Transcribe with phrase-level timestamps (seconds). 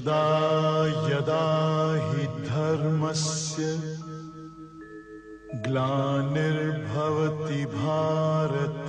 [0.00, 0.26] यदा
[1.12, 1.46] यदा
[2.02, 3.64] हि धर्मस्य
[5.66, 8.88] ग्लानिर्भवति भारत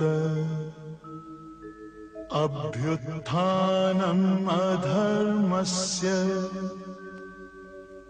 [2.42, 4.24] अभ्युत्थानम्
[4.56, 6.14] अधर्मस्य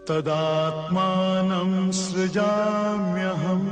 [0.09, 3.69] तदात्मानं सृजाम्यहम्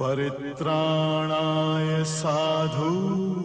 [0.00, 3.44] परित्राणाय साधूनाम्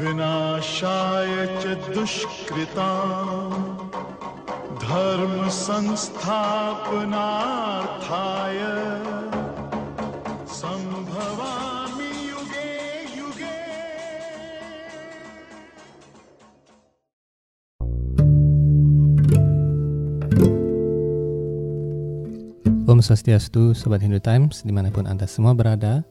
[0.00, 2.90] विनाशाय च दुष्कृता
[4.82, 7.10] धर्म संस्थापनार्थाय
[10.60, 12.70] संभवामि युगे
[13.18, 13.58] युगे
[22.90, 26.02] Om Swastiastu, Sobat Hindu Times, dimanapun Anda semua berada.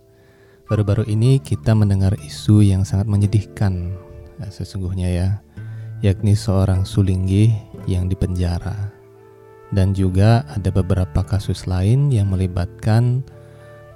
[0.65, 3.93] Baru-baru ini kita mendengar isu yang sangat menyedihkan
[4.41, 5.29] ya, sesungguhnya ya,
[6.01, 7.53] yakni seorang sulinggi
[7.85, 8.93] yang dipenjara.
[9.75, 13.27] Dan juga ada beberapa kasus lain yang melibatkan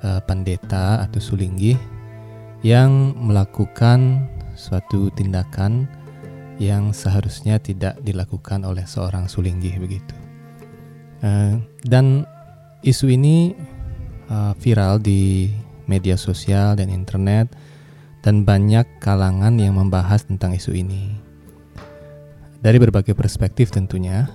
[0.03, 1.79] eh, pendeta atau sulinggi
[2.67, 4.27] yang melakukan
[4.59, 5.87] suatu tindakan
[6.59, 10.17] yang seharusnya tidak dilakukan oleh seorang sulinggi begitu.
[11.23, 11.55] Eh,
[11.87, 12.27] dan
[12.79, 13.59] Isu ini
[14.31, 15.51] uh, viral di
[15.89, 17.51] media sosial dan internet
[18.23, 21.17] dan banyak kalangan yang membahas tentang isu ini.
[22.61, 24.29] Dari berbagai perspektif tentunya.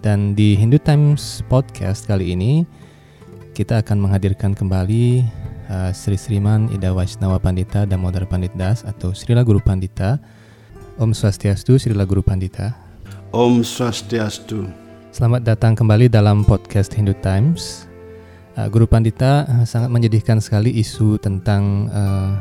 [0.00, 2.64] Dan di Hindu Times podcast kali ini
[3.52, 5.28] kita akan menghadirkan kembali
[5.68, 10.16] uh, Sri Sriman Ida Vaisnawa Pandita Damodar Pandit Das atau Srila Guru Pandita.
[10.96, 12.72] Om Swastiastu Srila Guru Pandita.
[13.28, 14.64] Om Swastiastu.
[15.12, 17.89] Selamat datang kembali dalam podcast Hindu Times.
[18.60, 22.36] Uh, Guru Pandita uh, sangat menyedihkan sekali isu tentang uh,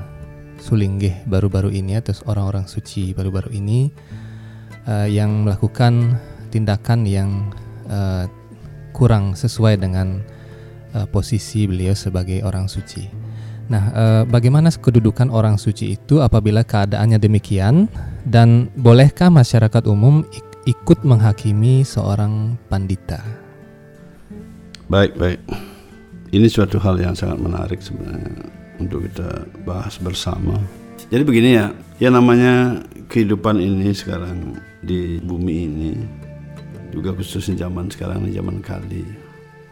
[0.60, 3.88] sulinggih baru-baru ini atau orang-orang suci baru-baru ini
[4.84, 6.20] uh, yang melakukan
[6.52, 7.48] tindakan yang
[7.88, 8.28] uh,
[8.92, 10.20] kurang sesuai dengan
[10.92, 13.08] uh, posisi beliau sebagai orang suci.
[13.72, 17.88] Nah, uh, bagaimana kedudukan orang suci itu apabila keadaannya demikian
[18.28, 23.24] dan bolehkah masyarakat umum ik- ikut menghakimi seorang pandita?
[24.92, 25.69] Baik, baik.
[26.30, 30.62] Ini suatu hal yang sangat menarik sebenarnya untuk kita bahas bersama.
[31.10, 35.92] Jadi begini ya, ya namanya kehidupan ini sekarang di bumi ini
[36.94, 39.02] juga khususnya zaman sekarang ini zaman kali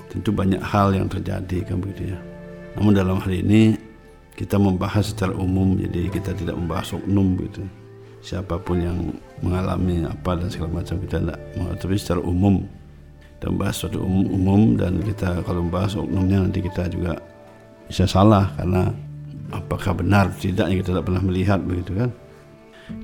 [0.10, 2.20] tentu banyak hal yang terjadi kan begitu ya.
[2.74, 3.78] Namun dalam hal ini
[4.34, 7.70] kita membahas secara umum jadi kita tidak membahas oknum gitu.
[8.26, 9.14] Siapa pun yang
[9.46, 11.38] mengalami apa dan segala macam kita tidak
[11.78, 12.66] tapi secara umum
[13.38, 17.22] kita membahas suatu umum, umum dan kita kalau membahas oknumnya nanti kita juga
[17.86, 18.90] bisa salah karena
[19.54, 22.10] apakah benar tidaknya kita tidak pernah melihat begitu kan?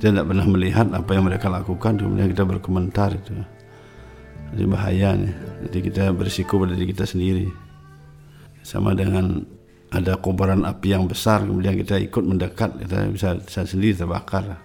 [0.01, 3.33] Kita tidak pernah melihat apa yang mereka lakukan kemudian kita berkomentar itu.
[4.57, 5.33] Jadi bahaya nih.
[5.69, 7.47] Jadi kita berisiko pada diri kita sendiri.
[8.65, 9.45] Sama dengan
[9.93, 14.57] ada kobaran api yang besar kemudian kita ikut mendekat kita bisa, bisa sendiri terbakar.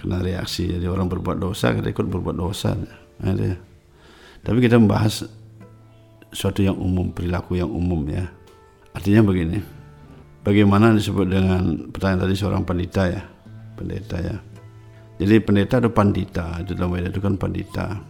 [0.00, 0.72] Kena reaksi.
[0.72, 2.72] Jadi orang berbuat dosa kita ikut berbuat dosa.
[3.20, 3.69] Nah, dia.
[4.40, 5.28] Tapi kita membahas
[6.32, 8.24] suatu yang umum perilaku yang umum ya.
[8.90, 9.60] Artinya begini
[10.42, 11.62] bagaimana disebut dengan
[11.92, 13.22] pertanyaan tadi seorang pandita ya
[13.76, 14.36] pendeta ya.
[15.20, 18.00] Jadi pendeta ada pandita itu dalam Weda itu kan pandita.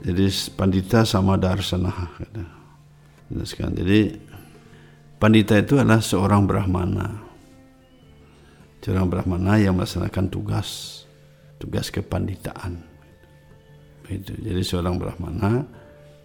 [0.00, 1.90] Jadi pandita sama darsana.
[3.30, 4.00] Jadi
[5.18, 7.06] pandita itu adalah seorang brahmana.
[8.80, 11.02] Seorang brahmana yang melaksanakan tugas
[11.60, 12.89] tugas kepanditaan
[14.10, 14.34] itu.
[14.42, 15.64] Jadi seorang brahmana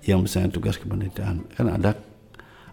[0.06, 1.98] yang melaksanakan tugas kepanditaan kan ada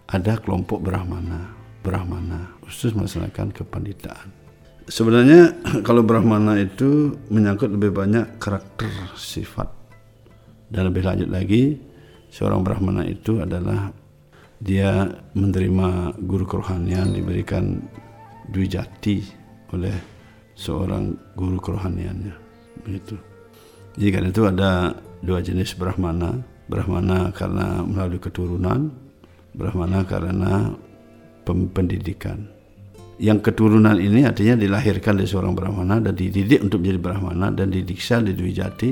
[0.05, 1.49] ada kelompok brahmana
[1.81, 4.43] brahmana khusus melaksanakan kepanditaan
[4.87, 5.55] sebenarnya
[5.87, 9.69] kalau brahmana itu menyangkut lebih banyak karakter sifat.
[10.73, 11.77] Dan lebih lanjut lagi
[12.33, 13.93] seorang brahmana itu adalah
[14.57, 15.05] dia
[15.37, 17.77] menerima guru kerohanian diberikan
[18.49, 19.21] dwijati
[19.69, 19.93] oleh
[20.57, 22.33] seorang guru kerohaniannya.
[22.81, 23.32] Begitu
[23.93, 24.71] jadi karena itu ada
[25.21, 26.41] dua jenis brahmana.
[26.63, 28.89] Brahmana karena melalui keturunan
[29.53, 30.73] brahmana karena
[31.45, 32.49] pendidikan.
[33.21, 38.25] Yang keturunan ini artinya dilahirkan dari seorang brahmana dan dididik untuk menjadi brahmana dan didiksa
[38.25, 38.91] di Dwijati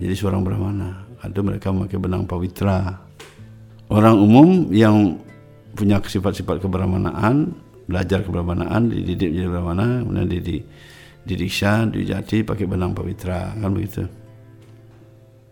[0.00, 1.04] jadi seorang brahmana.
[1.24, 3.04] Itu mereka memakai benang pawitra.
[3.92, 5.20] Orang umum yang
[5.76, 7.52] punya sifat-sifat kebrahmanaan
[7.84, 10.62] belajar kebrahmanaan dididik menjadi brahmana kemudian dididik
[11.24, 14.04] didiksa dijati pakai benang pawitra kan begitu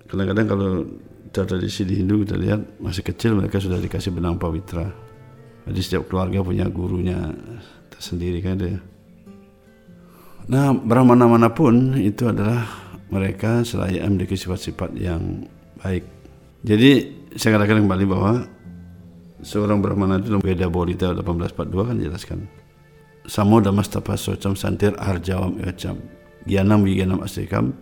[0.08, 0.70] kadang-kadang kalau
[1.32, 4.84] tradisi di Hindu kita lihat masih kecil mereka sudah dikasih benang pawitra
[5.64, 7.32] jadi setiap keluarga punya gurunya
[7.88, 8.76] tersendiri kan dia
[10.50, 12.66] Nah, Brahmana mana pun itu adalah
[13.12, 15.46] mereka selain memiliki sifat-sifat yang
[15.78, 16.02] baik.
[16.66, 16.90] Jadi
[17.38, 18.32] saya katakan kembali bahwa
[19.44, 22.38] seorang Brahmana itu dalam Veda Borita 1842 kan jelaskan.
[23.26, 25.98] Samo tapas socam santir arjawam yacam.
[26.46, 27.72] Gyanam wiganam astikam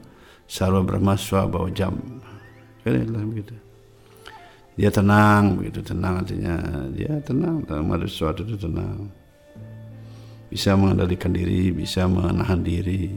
[0.45, 1.17] sarwa brahma
[1.73, 1.97] jam.
[2.85, 3.55] Kan adalah begitu.
[4.81, 6.57] Dia tenang begitu, tenang artinya
[6.97, 9.13] dia tenang dalam ada sesuatu itu tenang.
[10.49, 13.13] Bisa mengendalikan diri, bisa menahan diri.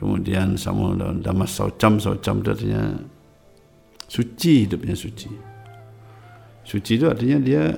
[0.00, 2.82] Kemudian sama damas saucam, saucam itu artinya
[4.08, 5.28] suci hidupnya suci.
[6.64, 7.76] Suci itu artinya dia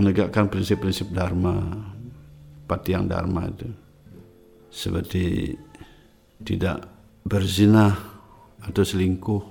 [0.00, 1.60] menegakkan prinsip-prinsip dharma,
[2.64, 3.68] patiang dharma itu.
[4.72, 5.52] Seperti
[6.40, 6.88] tidak
[7.26, 7.92] berzina
[8.64, 9.42] atau selingkuh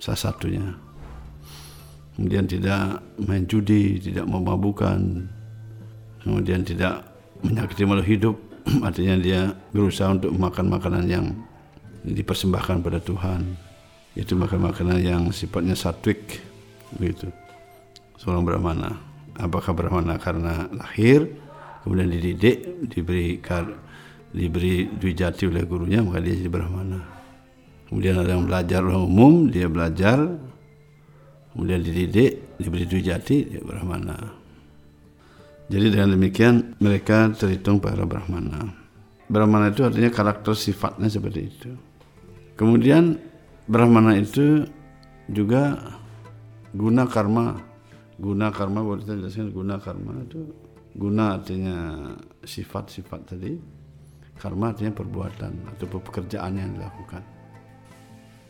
[0.00, 0.66] salah satunya.
[2.16, 5.28] Kemudian tidak main judi, tidak memabukan.
[6.24, 7.04] Kemudian tidak
[7.44, 8.36] menyakiti makhluk hidup,
[8.88, 9.40] artinya dia
[9.70, 11.26] berusaha untuk makan makanan yang
[12.02, 13.44] dipersembahkan pada Tuhan.
[14.16, 16.40] Itu makan makanan yang sifatnya satwik
[16.96, 17.28] begitu.
[18.16, 19.15] Seorang brahmana.
[19.36, 21.28] Apakah brahmana karena lahir,
[21.84, 23.36] kemudian dididik, diberi
[24.32, 27.00] diberi dwijati oleh gurunya, maka dia jadi brahmana.
[27.88, 30.18] Kemudian ada yang belajar orang umum, dia belajar,
[31.52, 34.16] kemudian dididik, diberi dwijati, dia brahmana.
[35.66, 38.70] Jadi dengan demikian mereka terhitung para brahmana.
[39.26, 41.70] Brahmana itu artinya karakter sifatnya seperti itu.
[42.54, 43.18] Kemudian
[43.66, 44.64] brahmana itu
[45.26, 45.82] juga
[46.70, 47.58] guna karma
[48.16, 49.52] guna karma boleh kita jelaskan?
[49.52, 50.40] Guna karma itu
[50.96, 51.76] guna artinya
[52.44, 53.52] sifat-sifat tadi.
[54.36, 57.24] Karma artinya perbuatan atau pekerjaan yang dilakukan.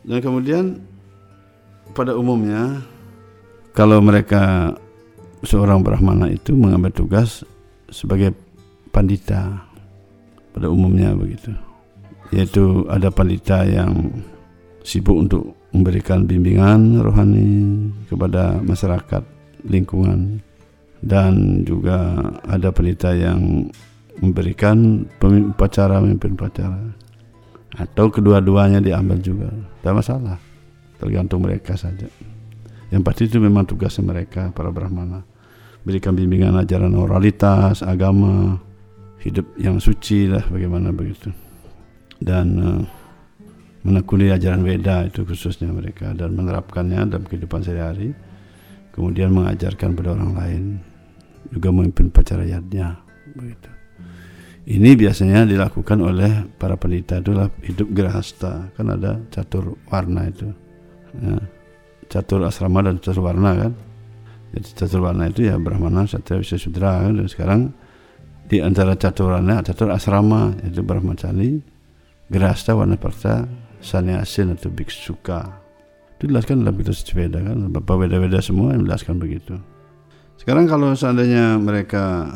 [0.03, 0.65] Dan kemudian
[1.95, 2.83] pada umumnya
[3.71, 4.75] kalau mereka
[5.47, 7.45] seorang brahmana itu mengambil tugas
[7.87, 8.35] sebagai
[8.91, 9.63] pandita
[10.51, 11.55] pada umumnya begitu.
[12.35, 14.11] Yaitu ada pandita yang
[14.83, 20.43] sibuk untuk memberikan bimbingan rohani kepada masyarakat lingkungan.
[20.97, 22.17] Dan juga
[22.49, 23.69] ada pelita yang
[24.17, 26.81] memberikan pemimpin upacara memimpin upacara.
[27.77, 29.49] Atau kedua-duanya diambil juga.
[29.53, 30.37] Tidak masalah.
[30.97, 32.09] Tergantung mereka saja.
[32.89, 35.21] Yang pasti itu memang tugasnya mereka para brahmana.
[35.85, 38.57] Berikan bimbingan ajaran moralitas agama
[39.21, 41.29] hidup yang suci lah bagaimana begitu.
[42.17, 42.81] Dan uh,
[43.85, 48.11] menekuni ajaran Weda itu khususnya mereka dan menerapkannya dalam kehidupan sehari-hari
[48.97, 50.63] kemudian mengajarkan pada orang lain.
[51.53, 52.97] Juga memimpin upacara yadnya
[53.37, 53.69] begitu.
[54.67, 58.73] Ini biasanya dilakukan oleh para pendeta itulah hidup gerahasta.
[58.75, 60.49] Kan ada catur warna itu.
[61.15, 61.39] Ya.
[62.11, 63.71] catur asrama dan catur warna kan.
[64.51, 67.15] Jadi catur warna itu ya brahmana satria bisa sudra kan.
[67.15, 67.61] Dan sekarang
[68.51, 71.63] di antara catur warna catur asrama yaitu brahmacari
[72.27, 73.47] gerahasta warna perta
[73.79, 75.66] sanyasin atau biksuka
[76.17, 79.53] dijelaskan dalam kitab suci Veda kan, Bapak Veda-Veda semua yang menjelaskan begitu.
[80.37, 82.29] Sekarang kalau seandainya mereka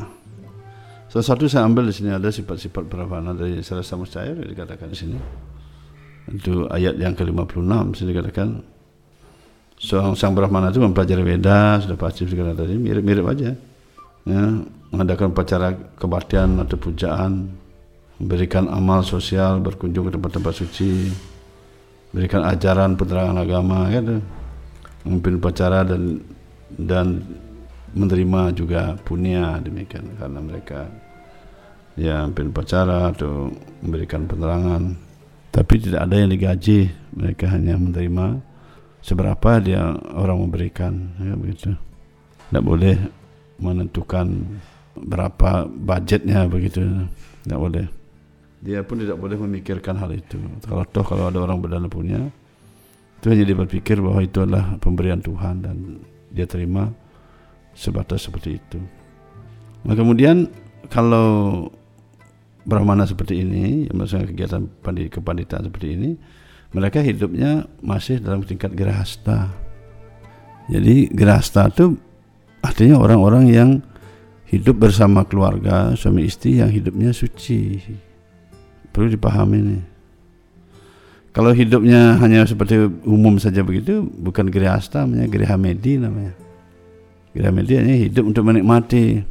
[1.10, 4.98] salah satu saya ambil di sini ada sifat-sifat brahmana dari salah satu cair dikatakan di
[4.98, 5.18] sini.
[6.30, 8.48] Itu ayat yang ke-56 sini dikatakan
[9.82, 13.52] seorang sang brahmana itu mempelajari Veda sudah pasti dikatakan tadi mirip-mirip aja.
[14.22, 14.42] Ya,
[14.94, 17.50] mengadakan upacara kebaktian atau pujaan,
[18.22, 21.10] memberikan amal sosial, berkunjung ke tempat-tempat suci,
[22.12, 24.20] berikan ajaran penerangan agama gitu
[25.06, 26.22] memimpin upacara dan
[26.78, 27.08] dan
[27.92, 30.08] menerima juga punya demikian.
[30.16, 30.88] Karena mereka
[32.00, 33.52] ya memimpin upacara atau
[33.84, 34.96] memberikan penerangan.
[35.52, 38.40] Tapi tidak ada yang digaji mereka hanya menerima
[39.04, 41.76] seberapa dia orang memberikan ya begitu.
[42.48, 42.96] Tidak boleh
[43.60, 44.28] menentukan
[44.96, 46.88] berapa budgetnya begitu.
[47.44, 48.01] Tidak boleh
[48.62, 50.38] dia pun tidak boleh memikirkan hal itu.
[50.62, 52.30] Kalau toh kalau ada orang berdana punya,
[53.18, 55.98] itu hanya dia berpikir bahwa itu adalah pemberian Tuhan dan
[56.30, 56.94] dia terima
[57.74, 58.80] sebatas seperti itu.
[59.82, 60.46] Nah kemudian
[60.94, 61.66] kalau
[62.62, 66.10] brahmana seperti ini, maksudnya kegiatan pandit, kepanditaan seperti ini,
[66.78, 69.50] mereka hidupnya masih dalam tingkat gerahasta.
[70.70, 71.98] Jadi gerahasta itu
[72.62, 73.70] artinya orang-orang yang
[74.54, 77.82] hidup bersama keluarga, suami istri yang hidupnya suci
[78.92, 79.80] perlu dipahami ini.
[81.32, 82.76] Kalau hidupnya hanya seperti
[83.08, 86.36] umum saja begitu, bukan grihasta namanya griha medi namanya.
[87.32, 89.24] Griha medi hanya hidup untuk menikmati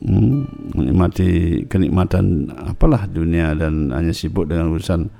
[0.00, 1.28] hmm, menikmati
[1.68, 5.12] kenikmatan apalah dunia dan hanya sibuk dengan urusan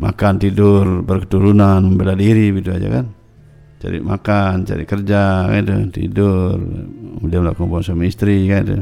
[0.00, 3.06] makan, tidur, berketurunan, membela diri gitu aja kan.
[3.84, 6.56] Cari makan, cari kerja gitu, tidur,
[7.20, 8.80] kemudian melakukan suami istri gitu.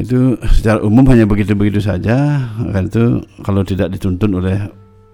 [0.00, 2.48] Itu secara umum hanya begitu-begitu saja.
[2.72, 4.68] Kan itu kalau tidak dituntun oleh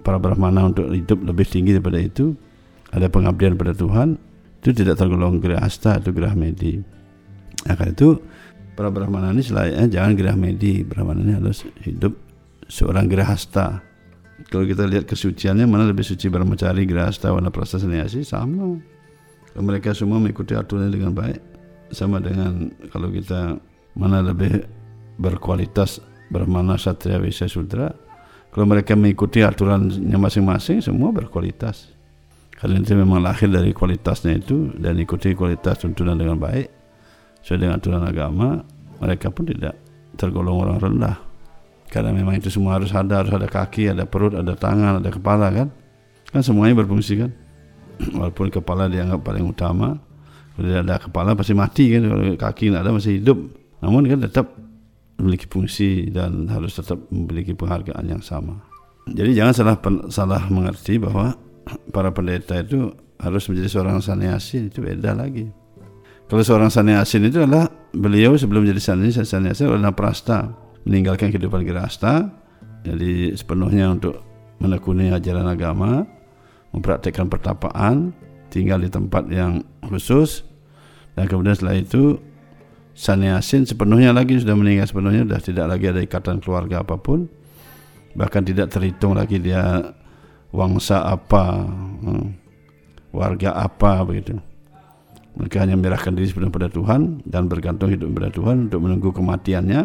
[0.06, 2.38] para brahmana untuk hidup lebih tinggi daripada itu
[2.94, 4.14] ada pengabdian pada Tuhan
[4.62, 6.78] itu tidak tergolong gerah asta atau gerah medi.
[7.66, 8.18] Nah, karena itu
[8.78, 10.86] para brahmana ini selayaknya jangan gerah medi.
[10.86, 12.14] Brahmana ini harus hidup
[12.70, 13.82] seorang gerah hasta
[14.52, 18.76] kalau kita lihat kesuciannya mana lebih suci brahmacari gerah hasta warna prasta sanyasi sama.
[19.56, 21.40] Mereka semua mengikuti aturannya dengan baik
[21.88, 23.56] sama dengan kalau kita
[23.96, 24.68] mana lebih
[25.16, 27.92] berkualitas bermana satria wisya sudra
[28.56, 31.92] kalau mereka mengikuti aturannya masing-masing semua berkualitas.
[32.56, 36.72] Karena itu memang lahir dari kualitasnya itu dan ikuti kualitas tuntunan dengan baik
[37.44, 38.64] sesuai dengan aturan agama
[38.96, 39.76] mereka pun tidak
[40.16, 41.20] tergolong orang rendah.
[41.92, 45.52] Karena memang itu semua harus ada harus ada kaki ada perut ada tangan ada kepala
[45.52, 45.68] kan?
[46.32, 47.30] Kan semuanya berfungsi kan?
[48.18, 50.00] Walaupun kepala dianggap paling utama
[50.56, 52.08] kalau tidak ada kepala pasti mati kan?
[52.08, 53.38] Kalau kaki tidak ada masih hidup.
[53.84, 54.65] Namun kan tetap
[55.16, 58.60] memiliki fungsi dan harus tetap memiliki penghargaan yang sama.
[59.06, 59.76] Jadi jangan salah
[60.12, 61.36] salah mengerti bahwa
[61.94, 65.48] para pendeta itu harus menjadi seorang sanyasi itu beda lagi.
[66.26, 72.30] Kalau seorang sanyasi itu adalah beliau sebelum menjadi sanyasi, sanyasi adalah prasta meninggalkan kehidupan gerasta
[72.86, 74.22] jadi sepenuhnya untuk
[74.62, 76.06] menekuni ajaran agama,
[76.70, 78.14] mempraktekkan pertapaan,
[78.46, 80.46] tinggal di tempat yang khusus
[81.18, 82.22] dan kemudian setelah itu
[82.96, 87.28] Sanyasin sepenuhnya lagi sudah meninggal sepenuhnya sudah tidak lagi ada ikatan keluarga apa pun.
[88.16, 89.92] Bahkan tidak terhitung lagi dia
[90.48, 92.26] wangsa apa hmm,
[93.12, 94.40] warga apa begitu.
[95.36, 99.80] Mereka hanya menyerahkan diri sepenuhnya pada Tuhan dan bergantung hidup pada Tuhan untuk menunggu kematiannya.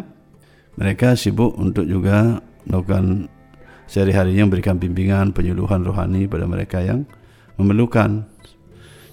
[0.80, 3.27] Mereka sibuk untuk juga melakukan
[3.91, 7.03] sehari-harinya memberikan bimbingan penyuluhan rohani pada mereka yang
[7.60, 8.30] memerlukan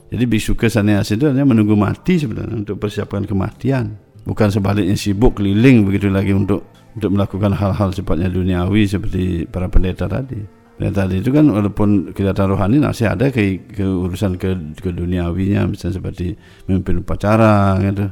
[0.08, 4.00] jadi bisu kesanias itu hanya menunggu mati sebenarnya untuk persiapkan kematian.
[4.24, 6.64] Bukan sebaliknya sibuk keliling begitu lagi untuk
[6.96, 10.40] untuk melakukan hal-hal sifatnya duniawi seperti para pendeta tadi.
[10.78, 15.68] Dan tadi itu kan walaupun kelihatan rohani masih ada ke, ke urusan ke, ke duniawinya
[15.68, 16.38] misalnya seperti
[16.70, 18.08] memimpin upacara gitu,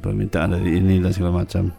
[0.00, 1.70] permintaan dari ini dan segala macam.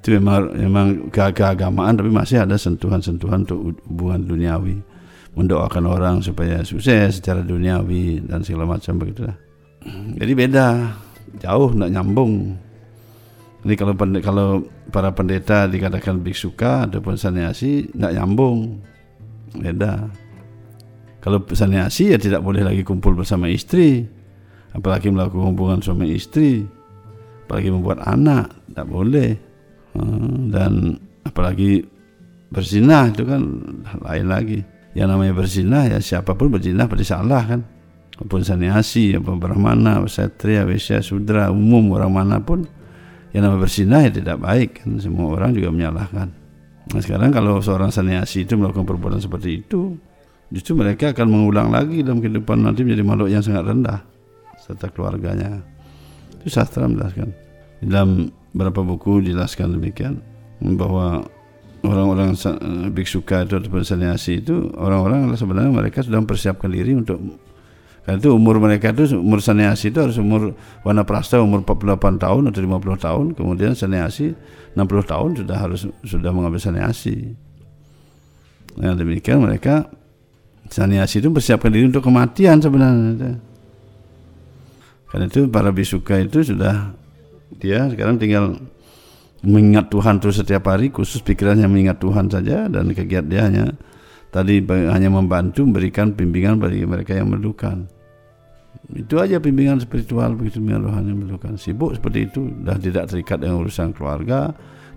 [0.00, 4.93] Itu memang memang keagamaan tapi masih ada sentuhan-sentuhan untuk hubungan duniawi
[5.34, 9.34] mendoakan orang supaya sukses secara duniawi dan segala macam begitulah.
[10.16, 10.66] Jadi beda,
[11.42, 12.54] jauh tidak nyambung.
[13.64, 14.48] Ini kalau kalau
[14.92, 18.78] para pendeta dikatakan biksuka ataupun sanyasi tidak nyambung,
[19.58, 20.08] beda.
[21.18, 24.04] Kalau sanyasi ya tidak boleh lagi kumpul bersama istri,
[24.76, 26.62] apalagi melakukan hubungan suami istri,
[27.48, 29.30] apalagi membuat anak, tidak boleh.
[29.96, 31.86] Hmm, dan apalagi
[32.52, 33.42] berzinah itu kan
[34.04, 34.60] lain lagi
[34.94, 37.60] yang namanya berzina ya siapa pun berzina pasti salah kan.
[38.14, 42.62] Apa pun saniasi apa brahmana satria wesya sudra umum orang mana pun
[43.34, 45.02] yang namanya berzina ya tidak baik kan.
[45.02, 46.28] Semua orang juga menyalahkan.
[46.94, 49.98] Nah sekarang kalau seorang saniasi itu melakukan perbuatan seperti itu
[50.54, 54.00] justru mereka akan mengulang lagi dalam kehidupan nanti menjadi makhluk yang sangat rendah
[54.62, 55.58] serta keluarganya.
[56.38, 57.34] Itu sastra menjelaskan.
[57.82, 60.22] Dalam beberapa buku jelaskan demikian
[60.78, 61.26] bahwa
[61.84, 67.20] orang-orang eh, biksuka itu ataupun sanyasi itu orang-orang sebenarnya mereka sudah mempersiapkan diri untuk
[68.04, 70.52] karena itu umur mereka itu umur sanyasi itu harus umur
[70.84, 74.36] warna prasta umur 48 tahun atau 50 tahun kemudian sanyasi
[74.76, 77.32] 60 tahun sudah harus sudah mengambil sanyasi
[78.74, 79.88] nah demikian mereka
[80.72, 83.40] sanyasi itu mempersiapkan diri untuk kematian sebenarnya.
[85.10, 86.90] Karena itu para bisuka itu sudah
[87.60, 88.58] dia sekarang tinggal
[89.44, 93.68] mengingat Tuhan terus setiap hari khusus pikirannya mengingat Tuhan saja dan kegiatan dia
[94.32, 97.86] tadi hanya membantu memberikan bimbingan bagi mereka yang memerlukan.
[98.90, 101.54] Itu aja bimbingan spiritual begitu bimbingan yang memerlukan.
[101.54, 104.50] Sibuk seperti itu dah tidak terikat dengan urusan keluarga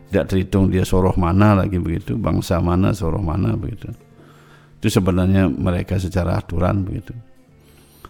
[0.07, 3.91] tidak terhitung dia soroh mana lagi begitu bangsa mana soroh mana begitu.
[4.79, 7.11] Itu sebenarnya mereka secara aturan begitu.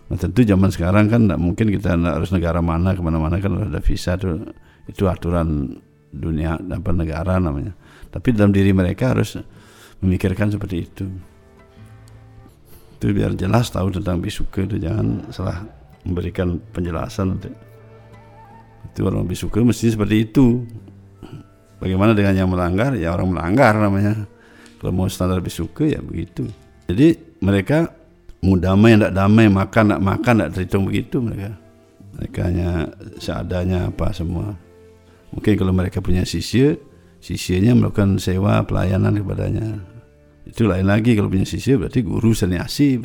[0.08, 3.82] Nah tentu zaman sekarang kan tidak mungkin kita harus negara mana ke mana-mana kan ada
[3.84, 4.40] visa itu
[4.88, 5.76] itu aturan
[6.12, 7.76] dunia apa negara namanya.
[8.08, 9.38] Tapi dalam diri mereka harus
[10.02, 11.06] memikirkan seperti itu.
[12.98, 14.82] Itu biar jelas tahu tentang bisuke itu.
[14.82, 15.62] Jangan salah
[16.08, 17.52] memberikan penjelasan itu.
[19.06, 20.66] Orang bisuke mesti seperti itu.
[21.78, 22.98] Bagaimana dengan yang melanggar?
[22.98, 24.26] Ya orang melanggar namanya.
[24.82, 26.50] Kalau mau standar bisuke ya begitu.
[26.90, 27.94] Jadi mereka
[28.42, 31.54] mau damai tidak damai makan tidak makan tidak terhitung begitu mereka.
[32.18, 32.70] Mereka hanya
[33.22, 34.58] seadanya apa semua
[35.36, 36.80] Mungkin kalau mereka punya sisir,
[37.20, 39.84] sisirnya melakukan sewa pelayanan kepadanya.
[40.48, 43.00] Itu lain lagi kalau punya sisir berarti guru saniasi.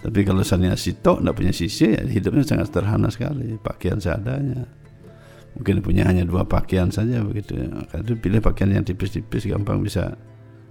[0.00, 4.80] Tapi kalau saniasi tok tidak punya sisir, ya hidupnya sangat sederhana sekali, pakaian seadanya.
[5.56, 7.58] mungkin punya hanya dua pakaian saja begitu
[7.90, 10.14] karena itu pilih pakaian yang tipis-tipis gampang bisa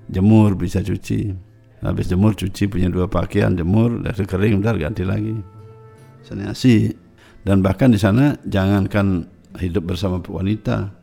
[0.08, 1.36] jemur bisa cuci
[1.84, 5.36] habis jemur cuci punya dua pakaian jemur dari kering ntar ganti lagi
[6.24, 6.92] saniasi
[7.44, 9.28] dan bahkan di sana jangankan
[9.60, 10.98] hidup bersama wanita.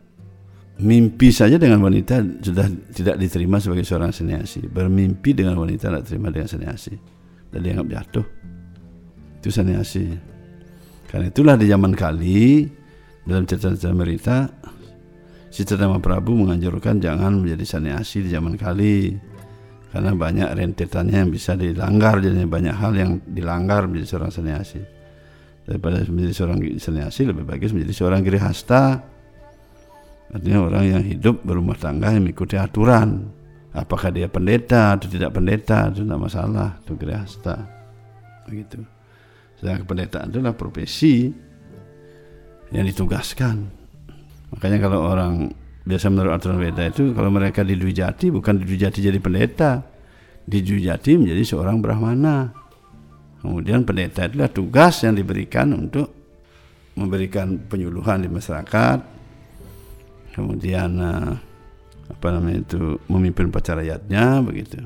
[0.77, 6.29] Mimpi saja dengan wanita sudah tidak diterima sebagai seorang saniasi bermimpi dengan wanita tidak terima
[6.29, 6.93] dengan saniasi
[7.49, 8.27] dan dianggap jatuh.
[9.41, 10.05] Itu saniasi
[11.09, 12.69] karena itulah di zaman kali
[13.25, 14.37] dalam cerita-cerita merita
[15.57, 19.17] Citratama Prabu menganjurkan jangan menjadi saniasi di zaman kali.
[19.89, 24.96] Karena banyak rentetannya yang bisa dilanggar jadi banyak hal yang dilanggar menjadi seorang saniasi
[25.67, 29.03] daripada menjadi seorang saniasi lebih bagus menjadi seorang grihasta
[30.31, 33.35] artinya orang yang hidup berumah tangga yang mengikuti aturan.
[33.77, 37.61] Apakah dia pendeta atau tidak pendeta itu tidak masalah itu grihasta
[38.49, 38.81] begitu.
[39.61, 41.29] Sedangkan pendeta adalah profesi
[42.73, 43.69] yang ditugaskan.
[44.57, 45.53] Makanya kalau orang
[45.85, 47.77] biasa menurut aturan Weda itu kalau mereka di
[48.33, 49.85] bukan di jadi pendeta.
[50.47, 50.63] Di
[51.19, 52.55] menjadi seorang Brahmana
[53.47, 56.11] kemudian pendeta itulah tugas yang diberikan untuk
[56.99, 58.99] memberikan penyuluhan di masyarakat
[60.35, 61.33] kemudian uh,
[62.11, 64.83] apa namanya itu memimpin upacara rakyatnya begitu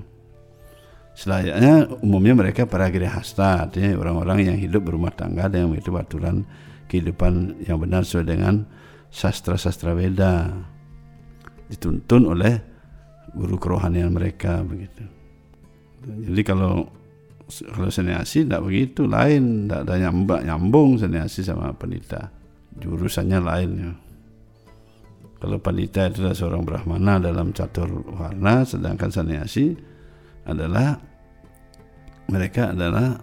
[1.16, 6.44] selayaknya umumnya mereka para grihasta artinya orang-orang yang hidup berumah tangga dengan mengikuti aturan
[6.90, 8.66] kehidupan yang benar sesuai dengan
[9.10, 10.50] sastra-sastra Weda
[11.70, 12.58] dituntun oleh
[13.30, 15.06] guru kerohanian mereka begitu.
[16.02, 16.90] Jadi kalau
[17.50, 22.30] kalau seniasi tidak begitu lain, tidak ada nyambak nyambung seniasi sama pendeta.
[22.78, 23.92] Jurusannya lain ya.
[25.40, 29.72] Kalau pendeta itu adalah seorang brahmana dalam catur warna, sedangkan seniasi
[30.46, 31.00] adalah
[32.30, 33.18] mereka adalah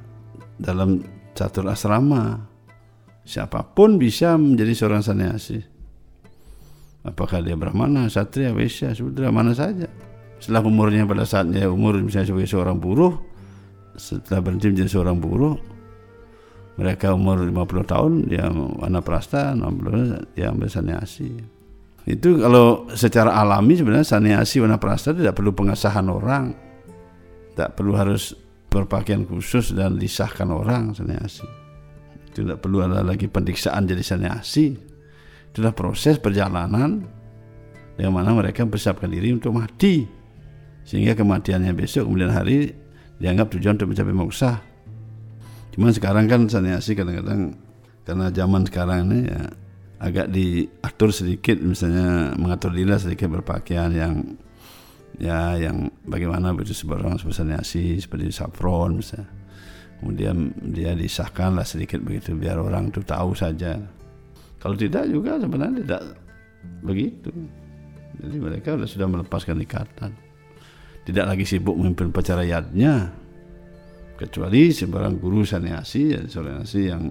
[0.58, 1.02] dalam
[1.34, 2.42] catur asrama.
[3.28, 5.78] Siapa pun bisa menjadi seorang seniasi
[7.08, 9.88] apakah dia brahmana, satria, wesya, sudra, mana saja.
[10.38, 13.16] Setelah umurnya pada saatnya umur misalnya sebagai seorang buruh,
[13.98, 15.58] setelah berhenti menjadi seorang buruh,
[16.78, 18.46] mereka umur 50 tahun, dia
[18.86, 21.34] anak prasta, 60 dia ambil saniasi.
[22.08, 26.56] Itu kalau secara alami sebenarnya saniasi warna prasta tidak perlu pengasahan orang.
[27.52, 28.38] Tidak perlu harus
[28.70, 31.44] berpakaian khusus dan disahkan orang saniasi.
[32.32, 34.88] Tidak perlu ada lagi pendiksaan jadi saniasi
[35.58, 37.02] itulah proses perjalanan
[37.98, 40.06] yang mana mereka persiapkan diri untuk mati
[40.86, 42.78] sehingga kematiannya besok kemudian hari
[43.18, 44.52] dianggap tujuan untuk mencapai moksa
[45.74, 47.54] cuman sekarang kan saniasi kadang-kadang
[48.08, 49.42] karena zaman sekarang ini ya
[49.98, 54.14] agak diatur sedikit misalnya mengatur diri sedikit berpakaian yang
[55.18, 59.30] ya yang bagaimana begitu seorang saniasi seperti saffron misalnya
[59.98, 63.82] kemudian dia disahkan lah sedikit begitu biar orang itu tahu saja
[64.58, 66.02] kalau tidak juga sebenarnya tidak
[66.82, 67.32] begitu.
[68.18, 70.12] Jadi mereka sudah melepaskan ikatan.
[71.08, 72.12] Tidak lagi sibuk memimpin
[72.44, 73.08] yadnya.
[74.18, 77.08] Kecuali seorang guru saniasi, seorang saniasi yang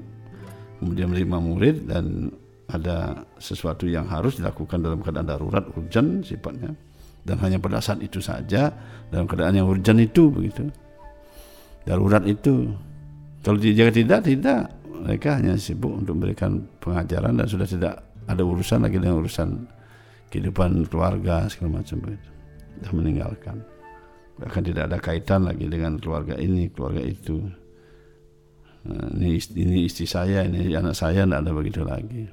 [0.83, 2.29] kemudian menerima murid dan
[2.69, 6.75] ada sesuatu yang harus dilakukan dalam keadaan darurat urgent sifatnya
[7.23, 8.75] dan hanya pada saat itu saja
[9.07, 10.67] dalam keadaan yang urgent itu begitu
[11.87, 12.75] darurat itu
[13.47, 14.75] kalau jika tidak tidak
[15.07, 17.95] mereka hanya sibuk untuk memberikan pengajaran dan sudah tidak
[18.27, 19.49] ada urusan lagi dengan urusan
[20.35, 22.31] kehidupan keluarga segala macam begitu.
[22.77, 23.57] Sudah meninggalkan.
[24.37, 27.41] Bahkan tidak ada kaitan lagi dengan keluarga ini, keluarga itu.
[28.87, 32.29] Nah, ini, ini istri saya, ini anak saya, tidak ada begitu lagi.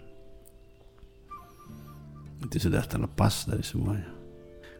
[2.43, 4.11] Itu sudah terlepas dari semuanya.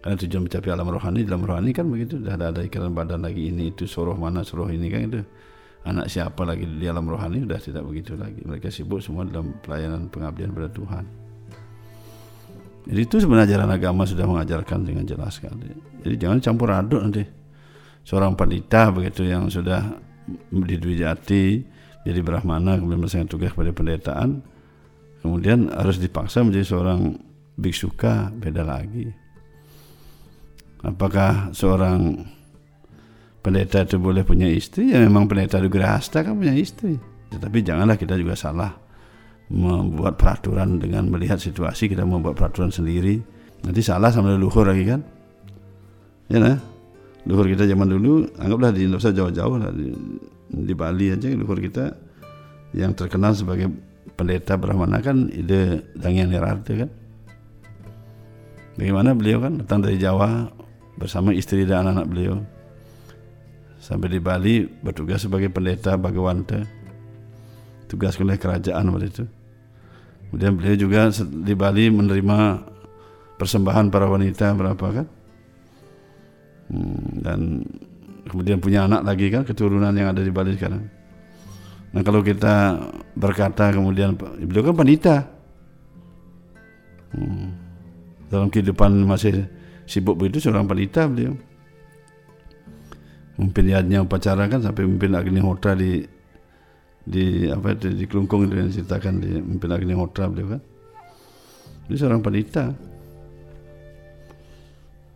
[0.04, 3.48] Karena tujuan mencapai alam rohani, dalam rohani kan begitu, sudah ada, ada ikatan badan lagi
[3.48, 5.24] ini, itu suruh mana, suruh ini kan itu
[5.84, 10.08] anak siapa lagi di dalam rohani sudah tidak begitu lagi mereka sibuk semua dalam pelayanan
[10.08, 11.04] pengabdian pada Tuhan
[12.84, 15.72] jadi itu sebenarnya ajaran agama sudah mengajarkan dengan jelas sekali.
[16.04, 17.24] Jadi jangan campur aduk nanti.
[18.04, 19.96] Seorang pandita begitu yang sudah
[20.52, 21.64] di Dwi Jati
[22.04, 24.44] jadi Brahmana kemudian melaksanakan tugas pada pendetaan
[25.24, 27.16] kemudian harus dipaksa menjadi seorang
[27.56, 29.08] biksuka beda lagi.
[30.84, 32.28] Apakah seorang
[33.40, 34.92] pendeta itu boleh punya istri?
[34.92, 37.00] Ya memang pendeta di Grahasta kan punya istri.
[37.32, 38.83] Tetapi janganlah kita juga salah
[39.54, 43.22] membuat peraturan dengan melihat situasi kita membuat peraturan sendiri.
[43.64, 45.02] Nanti salah sama leluhur lagi kan?
[46.28, 46.58] Ya nah
[47.24, 49.94] leluhur kita zaman dulu anggaplah di Indonesia jauh-jauh lah di,
[50.50, 51.94] di Bali aja leluhur kita
[52.74, 53.70] yang terkenal sebagai
[54.18, 56.90] pendeta Brahmana kan ide Dangian Herarte kan?
[58.74, 60.50] Bagaimana beliau kan datang dari Jawa
[60.98, 62.36] bersama istri dan anak-anak beliau.
[63.78, 66.66] Sampai di Bali bertugas sebagai pendeta Bagawanta
[67.86, 69.24] tugas oleh kerajaan waktu itu
[70.34, 72.38] Kemudian beliau juga di Bali menerima
[73.38, 75.06] persembahan para wanita berapa kan?
[76.74, 77.62] Hmm, dan
[78.26, 80.90] kemudian punya anak lagi kan keturunan yang ada di Bali sekarang.
[81.94, 82.82] Nah kalau kita
[83.14, 85.16] berkata kemudian beliau kan wanita
[87.14, 87.48] hmm,
[88.34, 89.46] dalam kehidupan masih
[89.86, 91.38] sibuk begitu seorang wanita beliau
[93.38, 96.02] memimpin upacara kan sampai memimpin Agnihotra di
[97.04, 100.62] di apa itu di Kelungkung itu yang ceritakan di memimpin Agnihotra beliau kan.
[101.92, 102.64] Dia seorang wanita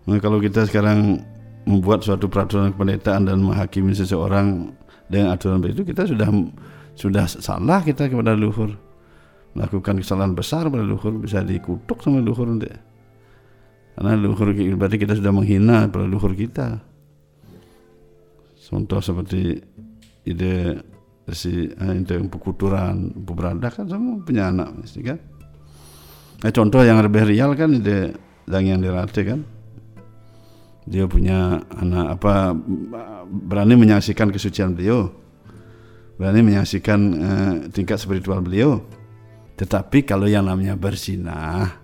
[0.03, 1.23] nah, kalau kita sekarang
[1.63, 4.75] membuat suatu peraturan kependetaan dan menghakimi seseorang
[5.07, 6.27] dengan aturan begitu kita sudah
[6.91, 8.75] sudah salah kita kepada leluhur
[9.57, 12.69] melakukan kesalahan besar pada leluhur bisa dikutuk sama leluhur nanti.
[13.97, 16.77] Karena leluhur berarti kita sudah menghina pada leluhur kita.
[18.67, 19.57] Contoh seperti
[20.29, 20.77] ide
[21.35, 25.19] si eh, ide pekuturan berada kan semua punya anak mesti kan.
[26.37, 28.15] Nah, contoh yang lebih real kan ide
[28.47, 29.39] yang dirate kan.
[30.87, 32.55] Dia punya anak apa
[33.27, 35.11] berani menyaksikan kesucian beliau.
[36.15, 38.79] Berani menyaksikan eh, tingkat spiritual beliau.
[39.59, 41.83] Tetapi kalau yang namanya bersinah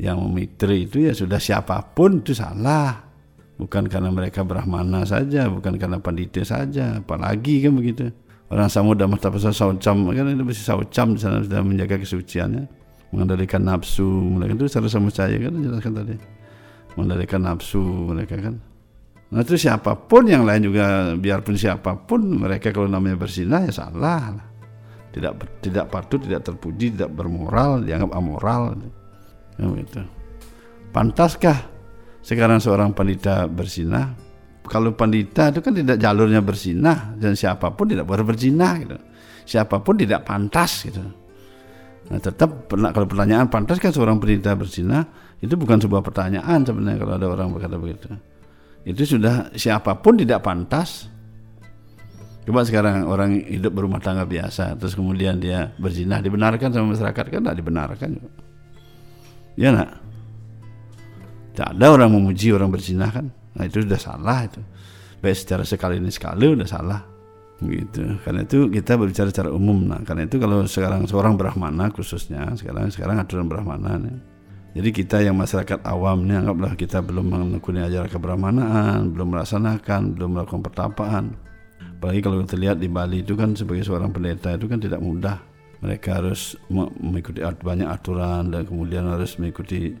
[0.00, 3.06] yang memitri itu ya sudah siapa pun itu salah.
[3.60, 8.08] Bukan karena mereka brahmana saja bukan karena pandita saja apalagi kan begitu
[8.50, 14.06] orang Samudra Matapasa Saucam kan itu mesti Saucam di sana sudah menjaga kesuciannya mengendalikan nafsu
[14.06, 15.54] mereka itu secara sama saya kan?
[15.54, 16.14] Jelaskan tadi.
[16.94, 18.54] Mengendalikan nafsu mereka kan?
[19.30, 23.70] Nah itu siapa pun yang lain juga biarpun siapa pun mereka kalau namanya bersinah ya
[23.70, 24.34] salah
[25.14, 28.74] tidak tidak patut tidak terpuji tidak bermoral dianggap amoral.
[29.60, 30.00] Ya, gitu.
[30.88, 31.68] pantaskah
[32.24, 34.16] sekarang seorang pandita bersinah
[34.66, 38.96] kalau pandita itu kan tidak jalurnya bersinah dan siapa pun tidak boleh bersinah gitu.
[39.48, 41.00] Siapa pun tidak pantas gitu.
[42.10, 47.12] Nah tetap kalau pertanyaan pantas kan seorang pandita bersinah itu bukan sebuah pertanyaan sebenarnya kalau
[47.16, 48.10] ada orang berkata begitu.
[48.84, 51.08] Itu sudah siapa pun tidak pantas.
[52.44, 57.40] Coba sekarang orang hidup berumah tangga biasa terus kemudian dia berzinah dibenarkan sama masyarakat kan
[57.46, 58.10] tidak dibenarkan.
[59.56, 59.98] Ya nak
[61.54, 64.60] tak ada orang memuji orang berzinah kan nah itu sudah salah itu.
[65.20, 67.00] Baik secara sekali ini sekali sudah salah.
[67.60, 68.16] Gitu.
[68.24, 69.84] Karena itu kita berbicara secara umum.
[69.84, 74.16] Nah karena itu kalau sekarang seorang brahmana khususnya sekarang sekarang aturan brahmana nih,
[74.70, 80.30] jadi kita yang masyarakat awam nih anggaplah kita belum menekuni ajaran kebrahmanaan, belum melaksanakan, belum
[80.38, 81.24] melakukan pertapaan.
[81.98, 85.42] Apalagi kalau kita lihat di Bali itu kan sebagai seorang pendeta itu kan tidak mudah.
[85.84, 89.96] Mereka harus mengikuti banyak aturan dan kemudian harus mengikuti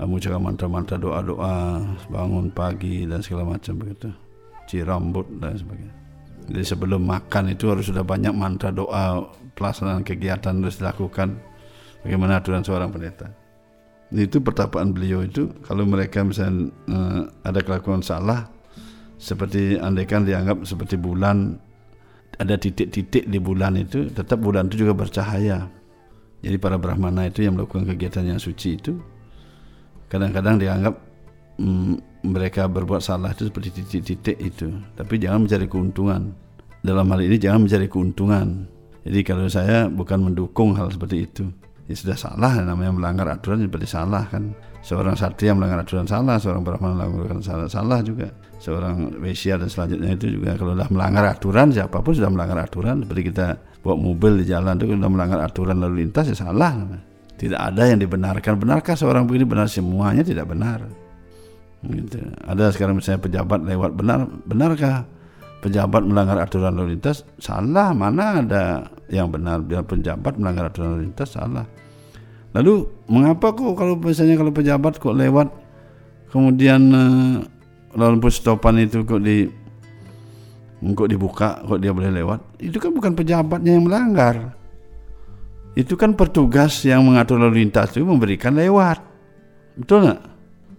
[0.00, 1.80] mengucapkan mantra-mantra doa-doa,
[2.10, 4.10] bangun pagi dan segala macam begitu.
[4.66, 5.94] Cirambut dan sebagainya.
[6.50, 11.38] Jadi sebelum makan itu harus sudah banyak mantra doa, pelaksanaan kegiatan harus dilakukan.
[12.04, 13.44] Bagaimana aturan seorang pendeta
[14.22, 18.46] itu pertapaan beliau itu kalau mereka misalnya uh, ada kelakuan salah
[19.18, 21.58] seperti andaikan dianggap seperti bulan
[22.38, 25.66] ada titik-titik di bulan itu tetap bulan itu juga bercahaya
[26.44, 29.00] jadi para brahmana itu yang melakukan kegiatan yang suci itu
[30.14, 30.94] kadang-kadang dianggap
[31.58, 34.70] um, mereka berbuat salah itu seperti titik-titik itu.
[34.94, 36.30] Tapi jangan mencari keuntungan.
[36.84, 38.70] Dalam hal ini jangan mencari keuntungan.
[39.04, 41.44] Jadi kalau saya bukan mendukung hal seperti itu
[41.90, 42.52] ya sudah salah.
[42.62, 44.54] Namanya melanggar aturan seperti salah kan.
[44.84, 48.32] Seorang satria melanggar aturan salah seorang brahmana melanggar salah salah juga.
[48.60, 53.04] Seorang Wesia dan selanjutnya itu juga kalau sudah melanggar aturan siapa pun sudah melanggar aturan.
[53.04, 53.46] Seperti kita
[53.84, 56.72] bawa mobil di jalan itu sudah melanggar aturan lalu lintas ya salah.
[56.72, 57.13] namanya.
[57.44, 58.56] Tidak ada yang dibenarkan.
[58.56, 59.44] Benarkah seorang begini?
[59.44, 60.88] Benar semuanya tidak benar.
[61.84, 62.16] Gitu.
[62.48, 65.04] ada sekarang misalnya pejabat lewat benar benarkah?
[65.60, 67.28] Pejabat melanggar aturan lalu lintas?
[67.36, 67.92] Salah.
[67.92, 69.60] Mana ada yang benar?
[69.60, 71.68] Biar pejabat melanggar aturan lalu lintas salah.
[72.56, 75.48] Lalu mengapa kok kalau misalnya kalau pejabat kok lewat
[76.32, 77.44] kemudian uh,
[77.92, 79.44] lampu stopan itu kok di
[80.80, 82.64] kok dibuka kok dia boleh lewat?
[82.64, 84.63] Itu kan bukan pejabatnya yang melanggar
[85.74, 89.02] itu kan petugas yang mengatur lalu lintas itu memberikan lewat.
[89.74, 90.20] Betul nggak?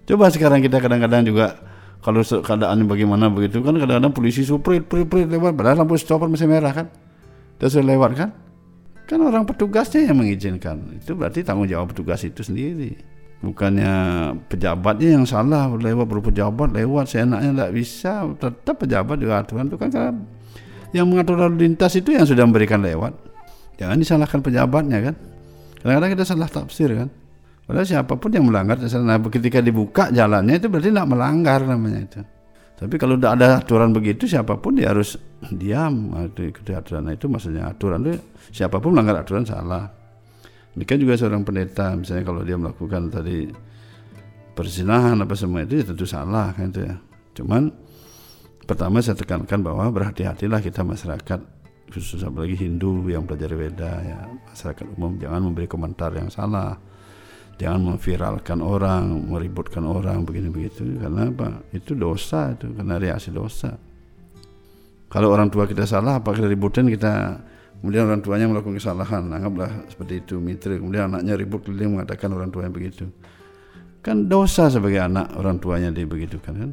[0.08, 1.60] Coba sekarang kita kadang-kadang juga
[2.00, 6.48] kalau keadaannya bagaimana begitu kan kadang-kadang polisi suprit prit prit lewat padahal lampu stopan masih
[6.48, 6.88] merah kan?
[7.60, 8.30] Terus lewat kan?
[9.06, 10.96] Kan orang petugasnya yang mengizinkan.
[10.96, 12.96] Itu berarti tanggung jawab petugas itu sendiri.
[13.44, 13.94] Bukannya
[14.48, 19.78] pejabatnya yang salah lewat berupa pejabat lewat seenaknya tidak bisa tetap pejabat juga aturan itu
[19.78, 20.12] kan karena
[20.96, 23.12] yang mengatur lalu lintas itu yang sudah memberikan lewat
[23.76, 25.16] jangan disalahkan pejabatnya kan
[25.80, 27.10] kadang-kadang kita salah tafsir kan
[27.66, 32.22] Padahal siapa pun yang melanggar nah, ketika dibuka jalannya itu berarti tidak melanggar namanya itu.
[32.76, 35.18] Tapi kalau tidak ada aturan begitu siapa pun dia harus
[35.50, 37.10] diam itu ikuti aturan.
[37.10, 38.22] Nah, itu maksudnya aturan itu
[38.54, 39.90] siapa pun melanggar aturan salah.
[40.78, 43.50] Demikian juga seorang pendeta, misalnya kalau dia melakukan tadi
[44.54, 46.96] perzinahan apa semua itu ya tentu salah kan itu ya.
[47.34, 47.74] Cuman
[48.70, 51.55] pertama saya tekankan bahwa berhati-hatilah kita masyarakat
[51.90, 56.78] khusus apalagi Hindu yang belajar Weda ya masyarakat umum jangan memberi komentar yang salah.
[57.56, 61.64] Jangan memviralkan orang meributkan orang begini begitu karena apa?
[61.72, 63.80] Itu dosa itu karena reaksi dosa.
[65.08, 67.40] Kalau orang tua kita salah apa kita ributin kita
[67.80, 72.52] kemudian orang tuanya melakukan kesalahan anggaplah seperti itu mitra kemudian anaknya ribut keliling mengatakan orang
[72.52, 73.08] tuanya begitu.
[74.04, 76.72] Kan dosa sebagai anak orang tuanya dia begitu kan kan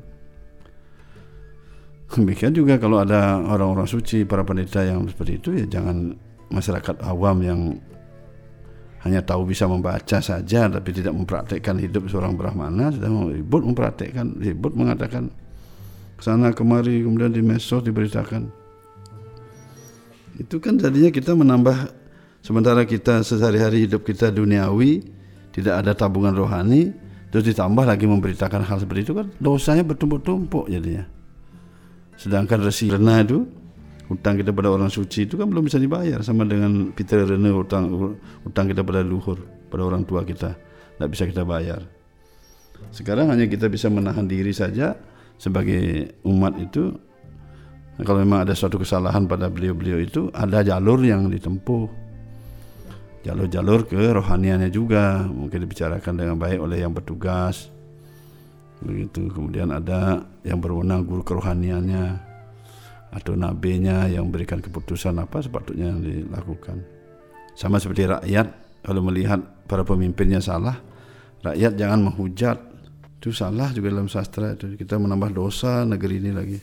[2.18, 6.12] Demikian juga kalau ada orang-orang suci, para pendeta yang seperti itu ya jangan
[6.52, 7.60] masyarakat awam yang
[9.02, 14.78] hanya tahu bisa membaca saja tapi tidak mempraktekkan hidup seorang brahmana sudah ribut mempraktekkan ribut
[14.78, 15.26] mengatakan
[16.22, 18.46] sana kemari kemudian di medsos diberitakan.
[20.38, 21.90] Itu kan jadinya kita menambah
[22.46, 25.02] sementara kita sehari-hari hidup kita duniawi
[25.50, 26.94] tidak ada tabungan rohani
[27.32, 31.06] terus ditambah lagi memberitakan hal seperti itu kan dosanya bertumpuk-tumpuk jadinya
[32.22, 33.42] Sedangkan resi rena itu
[34.06, 37.90] hutang kita pada orang suci itu kan belum bisa dibayar sama dengan Peter rena hutang
[38.46, 40.54] hutang kita pada luhur pada orang tua kita.
[40.94, 41.82] Tidak bisa kita bayar.
[42.94, 44.94] Sekarang hanya kita bisa menahan diri saja
[45.34, 46.94] sebagai umat itu.
[47.98, 51.90] Kalau memang ada suatu kesalahan pada beliau-beliau itu ada jalur yang ditempuh.
[53.26, 55.26] Jalur-jalur ke rohaniannya juga.
[55.26, 57.81] Mungkin dibicarakan dengan baik oleh yang bertugas
[58.82, 59.30] begitu.
[59.30, 62.30] Kemudian ada yang berwenang guru kerohaniannya
[63.12, 66.80] atau nabinya yang memberikan keputusan apa sepatutnya dilakukan.
[67.52, 68.46] Sama seperti rakyat
[68.82, 70.76] kalau melihat para pemimpinnya salah
[71.44, 72.58] rakyat jangan menghujat.
[73.22, 74.74] Itu salah juga dalam sastra itu.
[74.74, 76.58] Kita menambah dosa negeri ini lagi.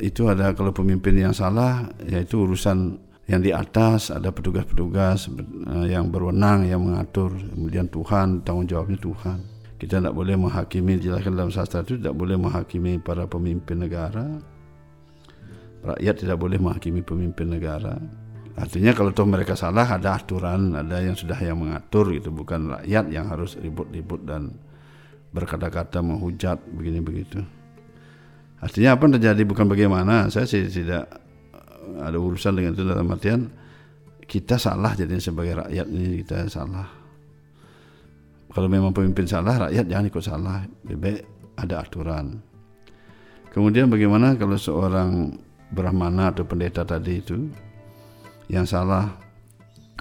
[0.00, 2.96] Itu ada kalau pemimpin yang salah yaitu urusan
[3.28, 7.36] yang di atas ada petugas-petugas eh, yang berwenang yang mengatur.
[7.36, 12.34] Kemudian Tuhan tanggung jawabnya Tuhan kita tidak boleh menghakimi jelaskan dalam sastra itu tidak boleh
[12.34, 14.26] menghakimi para pemimpin negara.
[15.78, 17.94] Rakyat tidak boleh menghakimi pemimpin negara.
[18.58, 23.06] Artinya kalau toh mereka salah ada aturan ada yang sudah yang mengatur gitu bukan rakyat
[23.14, 24.58] yang harus ribut-ribut dan
[25.30, 27.38] berkata-kata menghujat begini begitu
[28.58, 29.42] artinya apa yang terjadi?
[29.46, 30.26] Bukan bagaimana.
[30.26, 31.06] Saya sih tidak
[32.02, 33.46] ada urusan dengan itu dalam artian
[34.28, 36.97] kita salah jadinya sebagai rakyat ini kita salah
[38.58, 40.66] kalau memang pemimpin salah, rakyat jangan ikut salah.
[40.82, 41.22] Lebih
[41.62, 42.42] ada aturan.
[43.54, 45.30] Kemudian bagaimana kalau seorang
[45.70, 47.46] brahmana atau pendeta tadi itu
[48.50, 49.14] yang salah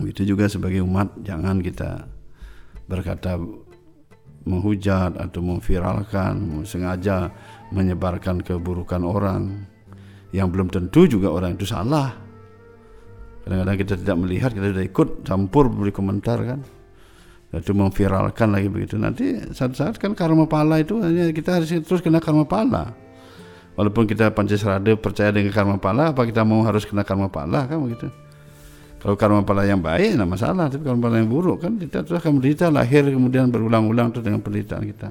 [0.02, 2.10] itu juga sebagai umat jangan kita
[2.90, 3.38] berkata
[4.50, 7.30] menghujat atau memviralkan sengaja
[7.70, 9.70] menyebarkan keburukan orang
[10.34, 12.10] yang belum tentu juga orang itu salah
[13.46, 16.60] kadang-kadang kita tidak melihat kita sudah ikut campur beri komentar kan
[17.56, 19.00] itu memviralkan lagi begitu.
[19.00, 22.92] Nanti saat-saat kan karma pala itu hanya kita harus terus kena karma pala.
[23.80, 27.80] Walaupun kita pancasrada percaya dengan karma pala apa kita mau harus kena karma pala kan
[27.80, 28.12] begitu?
[29.00, 30.68] Kalau karma pala yang baik tidak masalah.
[30.68, 34.44] Tapi karma pala yang buruk kan kita terus akan menderita lahir kemudian berulang-ulang terus dengan
[34.44, 35.10] penderitaan kita.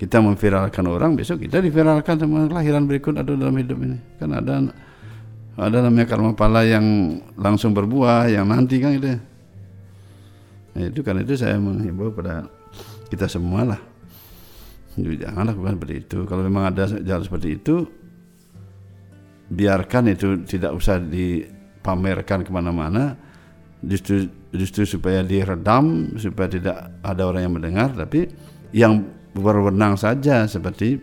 [0.00, 3.98] Kita memviralkan orang besok kita diviralkan sama kelahiran berikut atau dalam hidup ini.
[4.16, 4.64] Kan ada
[5.60, 9.31] ada namanya karma pala yang langsung berbuah yang nanti kan itu
[10.72, 12.48] Nah, itu karena itu saya menghimbau pada
[13.12, 13.80] kita semua lah.
[14.96, 16.18] Jangan lakukan seperti itu.
[16.28, 17.84] Kalau memang ada jalan seperti itu,
[19.52, 23.16] biarkan itu tidak usah dipamerkan ke mana-mana.
[23.82, 27.92] Justru, justru supaya diredam, supaya tidak ada orang yang mendengar.
[27.92, 28.28] Tapi
[28.72, 31.00] yang berwenang saja seperti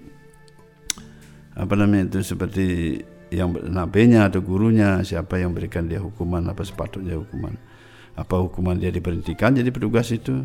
[1.58, 2.98] apa namanya itu seperti
[3.30, 7.54] yang nabinya atau gurunya siapa yang berikan dia hukuman apa sepatutnya hukuman
[8.20, 10.44] apa hukuman dia diberhentikan jadi petugas itu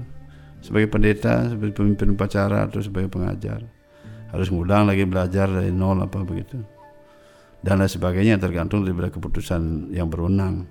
[0.65, 3.61] sebagai pendeta, sebagai pemimpin upacara atau sebagai pengajar.
[4.33, 6.57] Harus ngulang lagi belajar dari nol apa begitu.
[7.61, 10.65] Dan lain sebagainya tergantung daripada keputusan yang berwenang.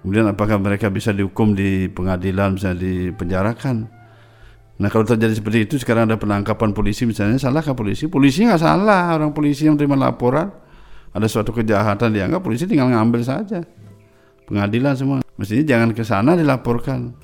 [0.00, 3.88] Kemudian apakah mereka bisa dihukum di pengadilan, bisa dipenjarakan?
[4.80, 8.08] Nah kalau terjadi seperti itu sekarang ada penangkapan polisi misalnya salahkah polisi?
[8.08, 10.50] Polisi nggak salah orang polisi yang terima laporan
[11.14, 13.62] ada suatu kejahatan dianggap polisi tinggal ngambil saja
[14.48, 15.18] pengadilan semua.
[15.36, 17.14] Mestinya jangan ke sana dilaporkan.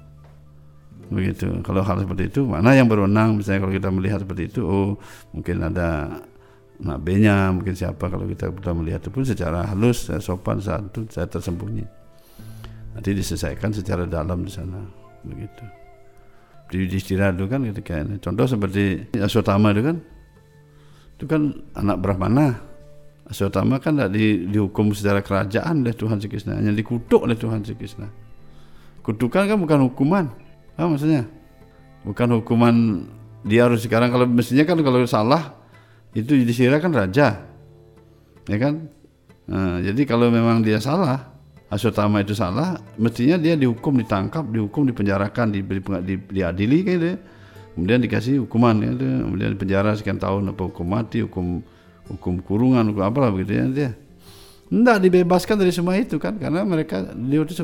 [1.10, 1.50] Begitu.
[1.66, 3.38] Kalau hal seperti itu mana yang berwenang?
[3.38, 4.88] Misalnya kalau kita melihat seperti itu oh
[5.34, 6.22] mungkin ada
[6.80, 11.84] nabinya mungkin siapa kalau kita sudah melihat itu pun secara halus sopan santun saya tersembunyi.
[12.94, 14.80] Nanti diselesaikan secara dalam di sana.
[15.26, 15.64] Begitu.
[16.70, 18.22] Di Yudhistira itu kan ketika ini.
[18.22, 19.96] Contoh seperti Aswatama itu kan
[21.18, 22.69] itu kan anak Brahmana
[23.30, 27.62] Aswatama kan tidak di, dihukum secara kerajaan oleh Tuhan Sri Krishna, hanya dikutuk oleh Tuhan
[27.62, 28.10] Sri Krishna.
[29.06, 30.26] Kutukan kan bukan hukuman.
[30.74, 31.30] Apa maksudnya?
[32.02, 33.06] Bukan hukuman
[33.46, 35.54] dia harus sekarang kalau mestinya kan kalau salah
[36.10, 37.46] itu disirai kan raja.
[38.50, 38.90] Ya kan?
[39.46, 41.30] Nah, jadi kalau memang dia salah,
[41.70, 47.10] Aswatama itu salah, mestinya dia dihukum, ditangkap, dihukum, dipenjarakan, diberi di, diadili kayak gitu.
[47.78, 51.62] Kemudian dikasih hukuman ya, kemudian penjara sekian tahun apa hukum mati, hukum
[52.10, 53.90] hukum kurungan, hukum apa begitu ya dia.
[54.70, 57.54] Enggak dibebaskan dari semua itu kan karena mereka dia itu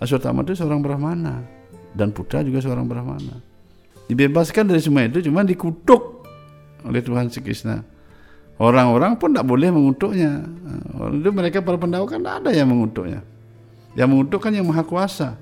[0.00, 1.44] Aswatama itu seorang brahmana
[1.92, 3.38] dan putra juga seorang brahmana.
[4.10, 6.26] Dibebaskan dari semua itu cuma dikutuk
[6.82, 7.84] oleh Tuhan Sri Krishna.
[8.60, 10.42] Orang-orang pun tidak boleh mengutuknya.
[10.98, 13.20] Orang itu mereka para pendawa kan tidak ada yang mengutuknya.
[13.94, 15.36] Yang mengutuk kan yang maha kuasa.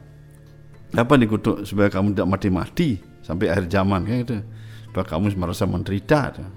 [0.93, 4.37] Apa dikutuk supaya kamu tidak mati-mati sampai akhir zaman kan itu.
[4.91, 6.21] Supaya kamu merasa menderita.
[6.37, 6.51] Nah,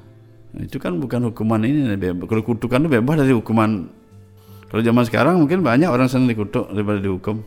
[0.59, 1.95] itu kan bukan hukuman ini.
[2.27, 3.87] Kalau kutukan itu bebas dari hukuman.
[4.67, 7.43] Kalau zaman sekarang mungkin banyak orang senang dikutuk daripada dihukum.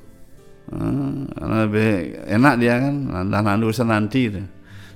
[0.64, 1.88] Hmm, karena lebih
[2.25, 2.95] enak dia kan,
[3.29, 4.33] nah, nah, urusan nanti.
[4.33, 4.40] Itu.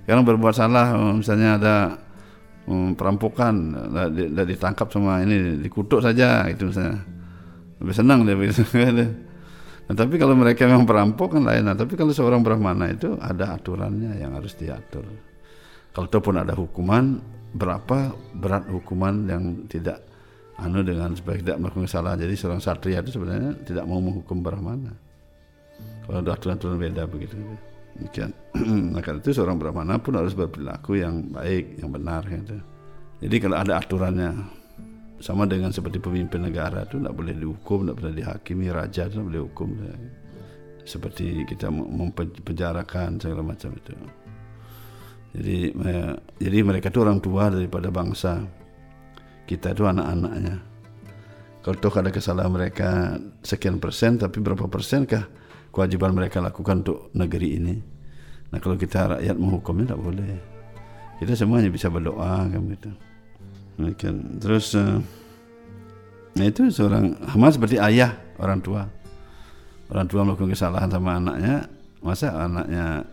[0.05, 1.75] Sekarang berbuat salah, misalnya ada
[2.64, 3.77] hmm, perampokan,
[4.12, 7.05] dah ditangkap sama ini, dikutuk saja, itu misalnya.
[7.85, 8.64] Lebih senang dia begitu.
[9.88, 11.64] Nah, tapi kalau mereka memang perampok kan lain.
[11.64, 15.01] Nah, tapi kalau seorang brahmana itu ada aturannya yang harus diatur.
[15.97, 17.16] Kalau itu pun ada hukuman,
[17.55, 20.05] berapa berat hukuman yang tidak
[20.59, 22.19] anu dengan supaya tidak melakukan kesalahan.
[22.19, 24.93] Jadi seorang satria itu sebenarnya tidak mau menghukum brahmana.
[26.05, 27.39] Kalau ada aturan-aturan beda begitu.
[27.99, 28.31] Demikian.
[28.95, 32.59] nah, karena itu seorang brahmana pun harus berperilaku yang baik, yang benar gitu.
[33.19, 34.31] Jadi kalau ada aturannya
[35.19, 39.27] sama dengan seperti pemimpin negara itu tidak boleh dihukum, tidak boleh dihakimi raja itu tidak
[39.27, 39.69] boleh hukum.
[40.87, 43.93] Seperti kita mempenjarakan segala macam itu.
[45.37, 48.45] Jadi eh, jadi mereka itu orang tua daripada bangsa.
[49.49, 50.57] Kita itu anak-anaknya.
[51.64, 55.29] Kalau toh ada kesalahan mereka sekian persen, tapi berapa persenkah
[55.69, 57.75] kewajiban mereka lakukan untuk negeri ini?
[58.49, 60.33] Nah kalau kita rakyat menghukumnya tidak boleh.
[61.19, 62.91] Kita semuanya bisa berdoa kan gitu.
[63.77, 64.41] Demikian.
[64.41, 64.97] Terus eh,
[66.38, 68.88] nah itu seorang sama seperti ayah orang tua.
[69.88, 71.64] Orang tua melakukan kesalahan sama anaknya,
[72.05, 73.09] masa anaknya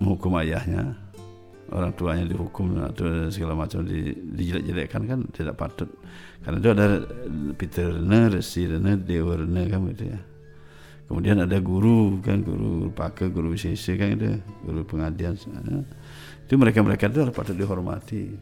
[0.00, 0.96] menghukum ayahnya,
[1.72, 5.90] orang tuanya dihukum atau segala macam di, dijelek-jelekkan kan tidak patut.
[6.44, 6.86] Karena itu ada
[7.58, 10.20] Peterna, Resirna, Dewarna kan gitu ya.
[11.06, 15.38] Kemudian ada guru kan, guru pakai, guru wisese kan itu, guru pengadilan.
[16.46, 18.34] Itu mereka-mereka itu patut dihormati.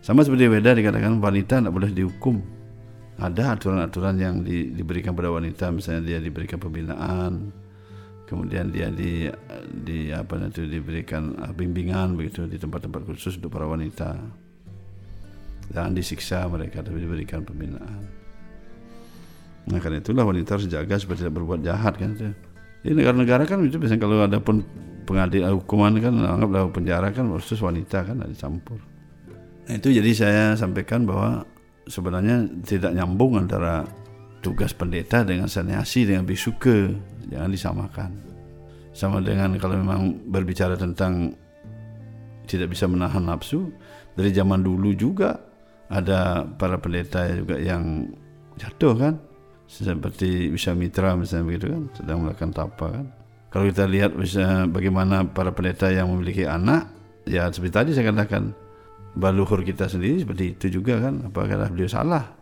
[0.00, 2.40] Sama seperti Weda dikatakan wanita tidak boleh dihukum.
[3.20, 7.52] Ada aturan-aturan yang di, diberikan pada wanita, misalnya dia diberikan pembinaan,
[8.26, 9.28] kemudian dia di,
[9.82, 14.16] di apa itu diberikan bimbingan begitu di tempat-tempat khusus untuk para wanita.
[15.72, 18.02] Jangan disiksa mereka, tapi diberikan pembinaan.
[19.62, 22.28] Nah karena itulah wanita harus jaga supaya tidak berbuat jahat kan itu.
[22.82, 24.66] Di negara-negara kan itu biasanya kalau ada pun
[25.06, 28.82] pengadilan hukuman kan anggaplah penjara kan khusus wanita kan ada campur.
[29.70, 31.46] Nah, itu jadi saya sampaikan bahwa
[31.86, 33.86] sebenarnya tidak nyambung antara
[34.42, 36.92] tugas pendeta dengan sanyasi dengan bisuke
[37.30, 38.10] jangan disamakan.
[38.92, 41.32] Sama dengan kalau memang berbicara tentang
[42.44, 43.72] tidak bisa menahan nafsu
[44.12, 45.40] dari zaman dulu juga
[45.88, 48.12] ada para pendeta juga yang
[48.60, 49.14] jatuh kan
[49.64, 53.06] seperti Wishamitra misalnya begitu kan sedang melakukan tapa kan.
[53.48, 56.92] Kalau kita lihat bisa bagaimana para pendeta yang memiliki anak
[57.24, 58.52] ya seperti tadi saya katakan
[59.16, 62.32] baluhur kita sendiri seperti itu juga kan apakah beliau salah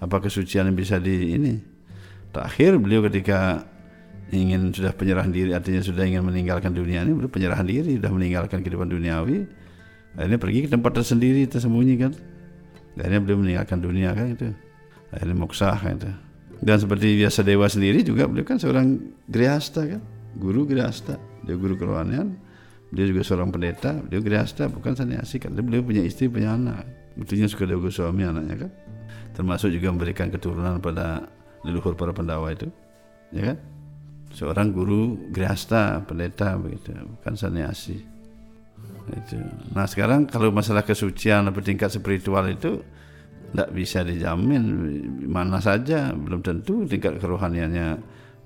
[0.00, 1.54] apa kesucian yang bisa di ini
[2.32, 3.68] terakhir beliau ketika
[4.30, 8.64] ingin sudah penyerahan diri artinya sudah ingin meninggalkan dunia ini beliau penyerahan diri sudah meninggalkan
[8.64, 9.44] kehidupan duniawi
[10.16, 12.12] akhirnya pergi ke tempat tersendiri tersembunyi kan
[12.96, 14.48] akhirnya beliau meninggalkan dunia kan itu
[15.12, 16.10] akhirnya moksah kan itu
[16.60, 20.00] dan seperti biasa dewa sendiri juga beliau kan seorang grihasta kan
[20.38, 22.36] guru grihasta dia guru kerohanian
[22.90, 25.54] dia juga seorang pendeta, dia grihasta bukan sanyasi kan.
[25.54, 26.82] Dia beliau punya istri, punya anak.
[27.14, 28.70] Betulnya suka ada suami anaknya kan.
[29.32, 31.26] Termasuk juga memberikan keturunan pada
[31.62, 32.68] leluhur para pendawa itu.
[33.30, 33.58] Ya kan?
[34.30, 37.98] Seorang guru grihasta, pendeta begitu, bukan sanyasi.
[39.10, 39.36] Itu.
[39.74, 42.78] Nah sekarang kalau masalah kesucian atau tingkat spiritual itu
[43.50, 44.62] tidak bisa dijamin
[45.26, 47.98] mana saja belum tentu tingkat kerohaniannya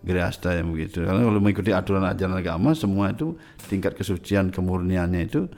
[0.05, 1.01] Grihasta yang begitu.
[1.01, 3.41] Karena kalau mengikuti aturan ajaran agama semua itu
[3.72, 5.49] tingkat kesucian kemurniannya itu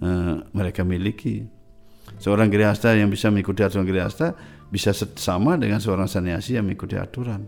[0.00, 1.44] uh, mereka miliki.
[2.16, 4.32] Seorang Grihasta yang bisa mengikuti aturan Grihasta
[4.70, 7.42] bisa sama dengan seorang sanyasi yang mengikuti aturan.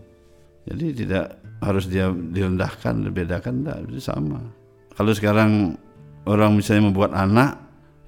[0.67, 4.39] Jadi tidak harus dia direndahkan, dibedakan, tidak, itu sama.
[4.93, 5.75] Kalau sekarang
[6.27, 7.59] orang misalnya membuat anak,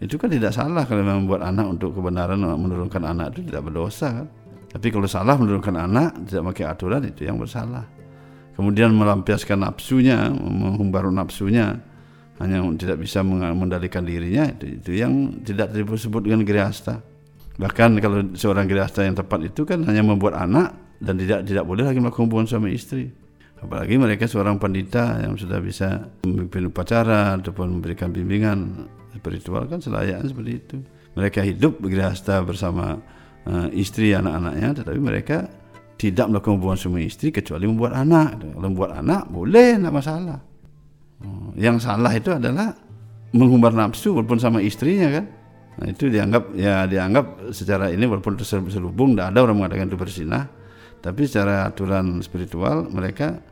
[0.03, 4.27] itu kan tidak salah kalau membuat anak untuk kebenaran menurunkan anak itu tidak berdosa kan.
[4.75, 7.95] Tapi kalau salah menurunkan anak tidak pakai aturan itu yang bersalah.
[8.55, 11.75] kemudian melampiaskan nafsunya, menghumbar nafsunya,
[12.39, 17.03] hanya tidak bisa mengendalikan dirinya itu, itu yang tidak disebut dengan grihasta.
[17.55, 21.87] Bahkan kalau seorang grihasta yang tepat itu kan hanya membuat anak dan tidak tidak boleh
[21.87, 23.11] lagi melakukan hubungan suami istri.
[23.55, 28.85] Apalagi mereka seorang pandita yang sudah bisa memimpin upacara ataupun memberikan bimbingan
[29.15, 30.77] spiritual kan selayaknya seperti itu.
[31.15, 32.99] Mereka hidup grihasta bersama
[33.47, 35.47] uh, istri anak-anaknya, tetapi mereka
[35.95, 38.43] tidak melakukan hubungan suami istri kecuali membuat anak.
[38.43, 40.39] Kalau membuat anak boleh, tidak masalah.
[41.23, 42.75] Hmm, yang salah itu adalah
[43.31, 45.25] menghumbar nafsu walaupun sama istrinya kan.
[45.75, 50.47] Nah, itu dianggap ya dianggap secara ini walaupun terselubung tidak ada orang mengatakan itu bersinah,
[51.03, 53.43] tapi secara aturan spiritual mereka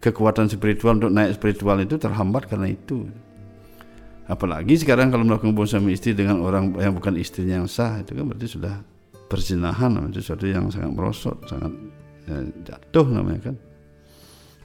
[0.00, 3.04] kekuatan spiritual untuk naik spiritual itu terhambat karena itu.
[4.26, 8.10] Apalagi sekarang kalau melakukan hubungan suami istri dengan orang yang bukan istrinya yang sah itu
[8.16, 8.74] kan berarti sudah
[9.30, 11.70] perzinahan itu sesuatu yang sangat merosot, sangat
[12.26, 12.40] ya,
[12.72, 13.54] jatuh namanya kan.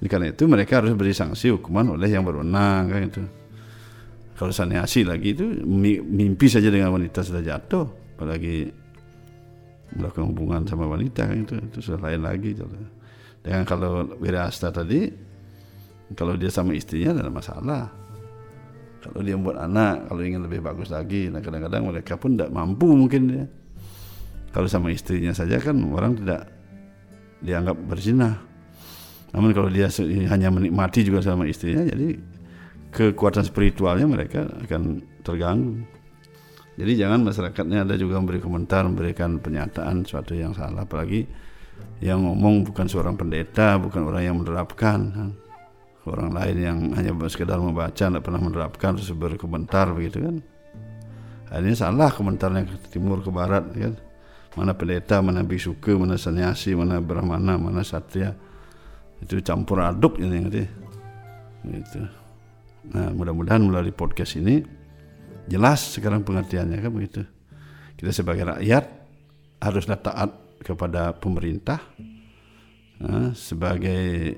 [0.01, 3.21] Jadi karena itu mereka harus beri sanksi hukuman oleh yang berwenang kan itu
[4.41, 5.45] kalau saniasi lagi itu
[6.01, 7.85] mimpi saja dengan wanita sudah jatuh.
[8.17, 8.73] Apalagi
[9.93, 12.57] melakukan hubungan sama wanita kan itu itu sudah lain lagi
[13.45, 15.13] dengan kalau wirasta tadi
[16.17, 17.85] kalau dia sama istrinya tidak masalah.
[19.05, 22.97] Kalau dia buat anak kalau ingin lebih bagus lagi nah kadang-kadang mereka pun tidak mampu
[22.97, 23.45] mungkin ya
[24.57, 26.49] kalau sama istrinya saja kan orang tidak
[27.45, 28.41] dianggap berzina
[29.33, 29.89] namun kalau dia
[30.29, 32.30] hanya menikmati juga sama istrinya jadi
[32.91, 35.81] kekuatan spiritualnya mereka akan terganggu.
[36.75, 41.27] Jadi jangan masyarakatnya ada juga memberi komentar, memberikan pernyataan suatu yang salah, apalagi
[41.99, 44.99] yang ngomong bukan seorang pendeta, bukan orang yang menerapkan,
[46.07, 50.35] orang lain yang hanya sekedar membaca, tidak pernah menerapkan, terus berkomentar begitu kan.
[51.51, 53.93] Akhirnya salah komentarnya ke timur ke barat kan.
[54.55, 58.35] Mana pendeta, mana bisuke, mana sanyasi, mana brahmana, mana satria.
[59.19, 60.63] Itu campur aduk ini gitu.
[61.67, 62.20] gitu.
[62.89, 64.65] Nah, mudah-mudahan melalui podcast ini
[65.45, 67.21] jelas sekarang pengertiannya kan begitu.
[67.93, 68.83] Kita sebagai rakyat
[69.61, 70.31] haruslah taat
[70.65, 71.77] kepada pemerintah,
[72.97, 74.37] nah, sebagai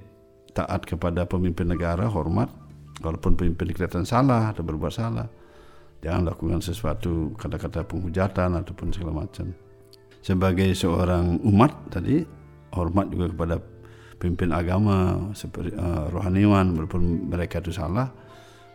[0.52, 2.52] taat kepada pemimpin negara, hormat,
[3.00, 5.28] walaupun pemimpin kelihatan salah atau berbuat salah,
[6.04, 9.56] jangan lakukan sesuatu kata-kata penghujatan ataupun segala macam.
[10.24, 12.24] Sebagai seorang umat tadi,
[12.76, 13.56] hormat juga kepada
[14.20, 18.08] pemimpin agama, seperti uh, rohaniwan, walaupun mereka itu salah,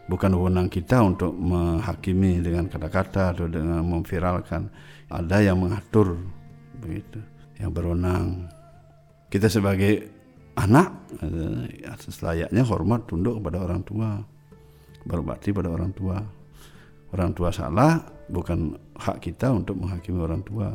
[0.09, 4.73] bukan wewenang kita untuk menghakimi dengan kata-kata atau dengan memviralkan.
[5.09, 6.17] Ada yang mengatur
[6.81, 7.21] begitu,
[7.61, 8.49] yang berwenang.
[9.29, 10.09] Kita sebagai
[10.57, 11.13] anak
[11.77, 14.19] ya, selayaknya hormat tunduk kepada orang tua,
[15.05, 16.19] berbakti pada orang tua.
[17.09, 20.69] Orang tua salah bukan hak kita untuk menghakimi orang tua.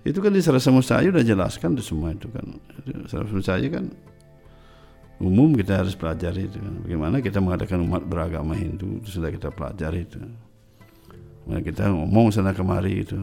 [0.00, 2.56] Itu kan di Sarasa Musayu sudah jelaskan itu semua itu kan.
[3.04, 3.92] Sarasa Musayu kan
[5.22, 6.74] umum kita harus pelajari itu kan.
[6.84, 10.18] Bagaimana kita mengadakan umat beragama Hindu itu sudah kita pelajari itu.
[11.46, 13.14] Nah, kita ngomong sana kemari itu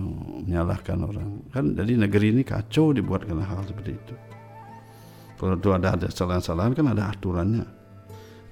[0.48, 1.44] menyalahkan orang.
[1.52, 4.16] Kan jadi negeri ini kacau dibuat karena hal seperti itu.
[5.36, 7.68] Kalau itu ada ada kesalahan-kesalahan kan ada aturannya.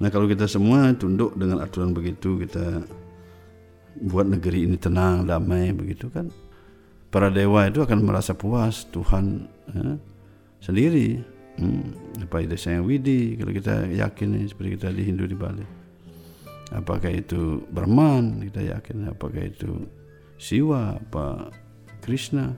[0.01, 2.83] Nah kalau kita semua tunduk dengan aturan begitu kita
[4.01, 6.31] buat negeri ini tenang damai begitu kan
[7.13, 9.99] para dewa itu akan merasa puas Tuhan ya,
[10.63, 11.21] sendiri
[11.57, 15.65] hmm, apa itu sayang widi kalau kita yakin seperti kita di Hindu di Bali.
[16.71, 19.87] Apakah itu Brahman kita yakin apakah itu
[20.39, 21.51] Siwa apa
[21.99, 22.55] Krishna.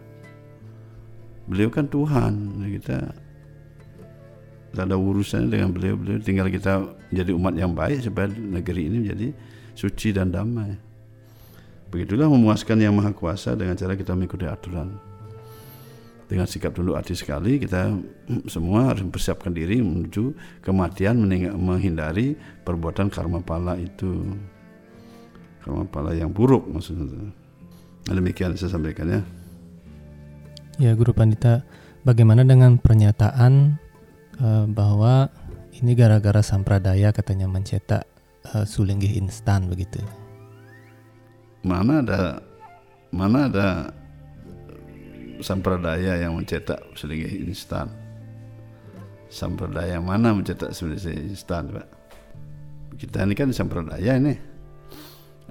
[1.50, 2.98] Beliau kan Tuhan kita
[4.74, 6.82] tidak ada urusannya dengan beliau beliau tinggal kita
[7.14, 9.28] jadi umat yang baik supaya negeri ini menjadi
[9.78, 10.78] suci dan damai.
[11.94, 15.13] Begitulah memuaskan yang maha kuasa dengan cara kita mengikuti aturan
[16.28, 17.94] dengan sikap tunduk hati sekali kita
[18.48, 21.20] semua harus mempersiapkan diri menuju kematian
[21.58, 24.34] menghindari perbuatan karma pala itu.
[25.64, 27.32] Karma pala yang buruk maksudnya.
[28.04, 29.22] Nah, demikian saya sampaikan ya.
[30.82, 31.64] Ya Guru Pandita
[32.04, 33.80] bagaimana dengan pernyataan
[34.42, 35.32] uh, bahwa
[35.80, 38.04] ini gara-gara sampradaya katanya mencetak
[38.52, 40.04] uh, sulinggih instan begitu?
[41.64, 42.44] Mana ada
[43.14, 43.68] mana ada
[45.44, 47.92] sampradaya yang mencetak selinggih instan.
[49.28, 51.88] Sampradaya mana mencetak selinggih instan, Pak?
[52.96, 54.34] Kita ini kan sampradaya ini.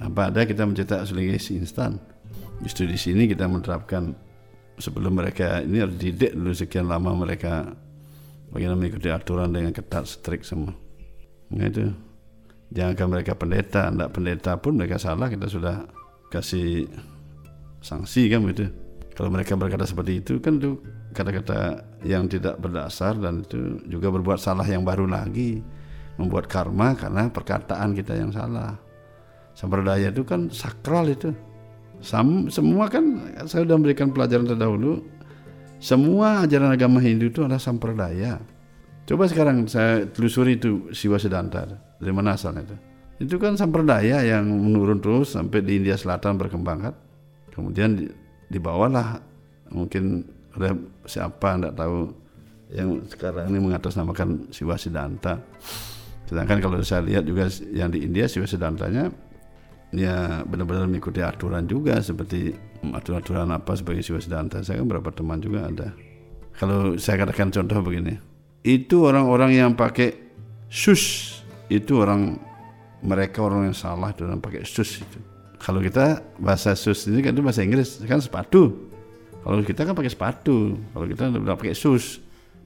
[0.01, 2.01] Apa ada kita mencetak selinggih instan?
[2.65, 4.17] Justru di sini kita menerapkan
[4.81, 7.69] sebelum mereka ini harus didik dulu sekian lama mereka
[8.51, 10.73] bagaimana mengikuti aturan dengan ketat strik semua.
[11.53, 11.93] Nah itu
[12.73, 15.85] jangankan mereka pendeta, tidak pendeta pun mereka salah kita sudah
[16.33, 16.89] kasih
[17.85, 18.82] sanksi kan begitu.
[19.13, 20.81] Kalau mereka berkata seperti itu kan itu
[21.13, 25.61] kata-kata yang tidak berdasar dan itu juga berbuat salah yang baru lagi
[26.17, 28.77] membuat karma karena perkataan kita yang salah.
[29.53, 31.29] Sampradaya itu kan sakral itu.
[32.03, 35.07] Sam, semua kan saya sudah memberikan pelajaran terdahulu
[35.79, 38.43] semua ajaran agama Hindu itu adalah sampradaya
[39.07, 41.67] coba sekarang saya telusuri itu Siwa Siddhanta
[42.03, 42.77] dari mana asalnya itu?
[43.23, 46.95] Itu kan sampradaya yang menurun terus sampai di India Selatan berkembang kan?
[47.55, 48.11] Kemudian di,
[48.53, 49.19] dibawalah
[49.73, 50.77] mungkin oleh
[51.09, 52.13] siapa tidak tahu
[52.73, 55.41] yang sekarang ini mengatasnamakan Siwa Siddhanta.
[56.29, 59.13] Sedangkan kalau saya lihat juga yang di India Siwa Siddhantanya
[59.93, 62.53] ya benar-benar mengikuti aturan juga seperti
[62.85, 64.61] aturan-aturan apa sebagai Siwa Siddhanta.
[64.61, 65.89] Saya kan berapa teman juga ada.
[66.57, 68.21] Kalau saya katakan contoh begini
[68.63, 70.15] itu orang-orang yang pakai
[70.71, 71.37] sus
[71.67, 72.37] itu orang
[73.03, 75.32] mereka orang yang salah dalam pakai sus itu
[75.63, 78.03] kalau kita bahasa sus ini kan itu bahasa Inggris.
[78.03, 78.91] Kan sepatu.
[79.47, 80.75] Kalau kita kan pakai sepatu.
[80.91, 82.19] Kalau kita udah pakai sus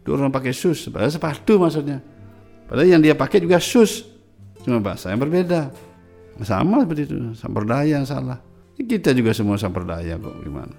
[0.06, 1.98] itu orang pakai sus padahal sepatu maksudnya.
[2.70, 4.06] Padahal yang dia pakai juga sus
[4.62, 5.74] cuma bahasa yang berbeda.
[6.46, 7.18] Sama seperti itu.
[7.34, 8.38] Samperdaya yang salah.
[8.78, 10.76] Kita juga semua samperdaya kok gimana?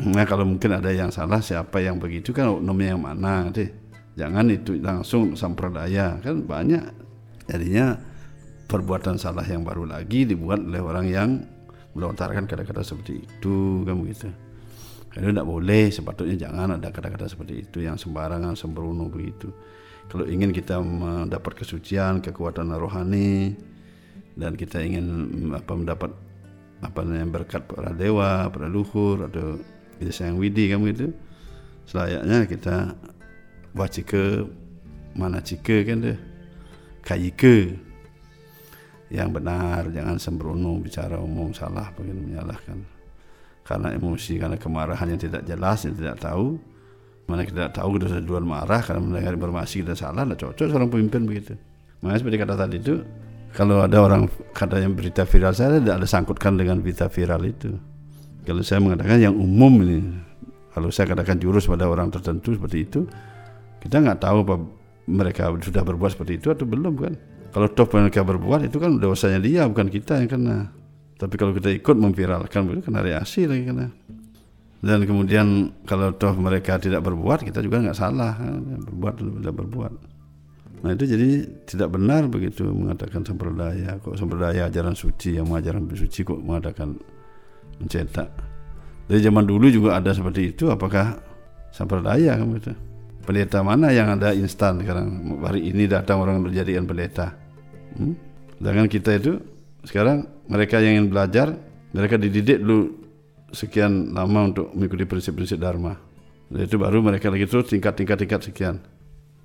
[0.00, 3.68] Nah kalau mungkin ada yang salah siapa yang begitu kan oknumnya yang mana deh
[4.16, 6.22] jangan itu langsung samperdaya.
[6.22, 6.84] Kan banyak
[7.50, 7.98] jadinya
[8.70, 11.30] perbuatan salah yang baru lagi dibuat oleh orang yang
[11.98, 14.30] melontarkan kata-kata seperti itu kan begitu
[15.10, 19.50] itu tidak boleh sepatutnya jangan ada kata-kata seperti itu yang sembarangan sembrono begitu
[20.06, 23.58] kalau ingin kita mendapat kesucian kekuatan rohani
[24.34, 25.06] dan kita ingin
[25.54, 26.10] apa mendapat
[26.80, 29.60] apa namanya berkat para dewa, para luhur atau
[30.00, 31.12] desa yang widi kan begitu.
[31.84, 32.76] Selayaknya kita
[33.76, 34.50] wacike
[35.14, 36.18] mana cike kan deh
[37.06, 37.76] kayike
[39.10, 42.78] yang benar jangan sembrono bicara umum salah begini menyalahkan.
[43.66, 46.58] Karena emosi karena kemarahan yang tidak jelas yang tidak tahu.
[47.26, 50.66] Mana kita tidak tahu kita sudah duluan marah karena mendengar informasi kita salah tidak cocok
[50.66, 51.54] seorang pemimpin begitu.
[52.02, 52.94] Makanya seperti kata tadi itu
[53.50, 57.70] kalau ada orang katanya berita viral saya tidak ada sangkutkan dengan berita viral itu.
[58.46, 60.00] Kalau saya mengatakan yang umum ini
[60.70, 63.06] kalau saya katakan jurus pada orang tertentu seperti itu
[63.82, 64.54] kita nggak tahu apa
[65.10, 67.14] mereka sudah berbuat seperti itu atau belum kan
[67.50, 70.58] kalau toh mereka berbuat itu kan dosanya dia bukan kita yang kena
[71.20, 73.86] tapi kalau kita ikut memviralkan itu kena reaksi lagi kena
[74.80, 78.38] dan kemudian kalau toh mereka tidak berbuat kita juga nggak salah
[78.88, 79.92] berbuat tidak berbuat
[80.80, 84.00] Nah itu jadi tidak benar begitu mengatakan sampradaya.
[84.00, 86.96] Kok sampradaya ajaran suci yang mengajaran suci kok mengatakan
[87.80, 88.28] mencetak.
[89.04, 90.72] Dari zaman dulu juga ada seperti itu.
[90.72, 91.20] Apakah
[91.68, 92.72] sampradaya kan begitu?
[93.20, 97.36] Pendeta mana yang ada instan sekarang hari ini datang orang menjadikan pendeta.
[97.94, 98.16] Hmm?
[98.58, 99.32] Sedangkan kita itu
[99.84, 101.54] sekarang mereka yang ingin belajar
[101.92, 102.96] mereka dididik dulu
[103.50, 105.94] sekian lama untuk mengikuti prinsip-prinsip dharma.
[106.50, 108.82] Dan itu baru mereka lagi terus tingkat-tingkat-tingkat sekian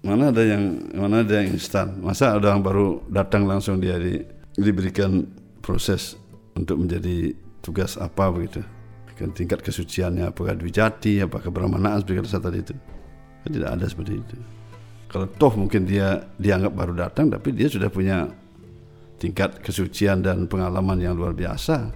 [0.06, 4.22] mana ada yang mana ada yang instan masa ada yang baru datang langsung dia di,
[4.54, 5.26] diberikan
[5.66, 6.14] proses
[6.54, 7.34] untuk menjadi
[7.66, 8.62] tugas apa begitu
[9.18, 12.76] kan tingkat kesuciannya apakah dwijati apakah brahmana seperti kata tadi itu
[13.46, 14.36] kan tidak ada seperti itu.
[15.06, 18.26] Kalau toh mungkin dia dianggap baru datang tapi dia sudah punya
[19.22, 21.94] tingkat kesucian dan pengalaman yang luar biasa.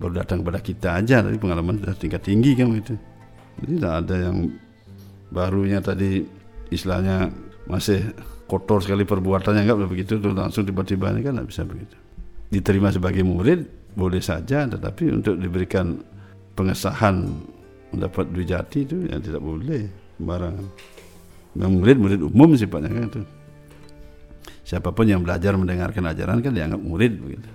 [0.00, 2.96] Baru datang kepada kita aja tapi pengalaman sudah tingkat tinggi kan begitu
[3.60, 4.36] jadi tidak ada yang
[5.30, 6.26] barunya tadi
[6.70, 7.30] istilahnya
[7.70, 8.14] masih
[8.50, 11.96] kotor sekali perbuatannya enggak begitu tuh langsung tiba-tiba ini kan tidak bisa begitu.
[12.50, 16.02] Diterima sebagai murid boleh saja tetapi untuk diberikan
[16.54, 17.30] pengesahan
[17.94, 19.86] mendapat dwijati itu ya tidak boleh
[20.18, 20.66] sembarangan.
[21.54, 23.22] Memang murid murid umum sifatnya kan itu.
[24.64, 27.48] Siapa pun yang belajar mendengarkan ajaran kan dianggap murid begitu.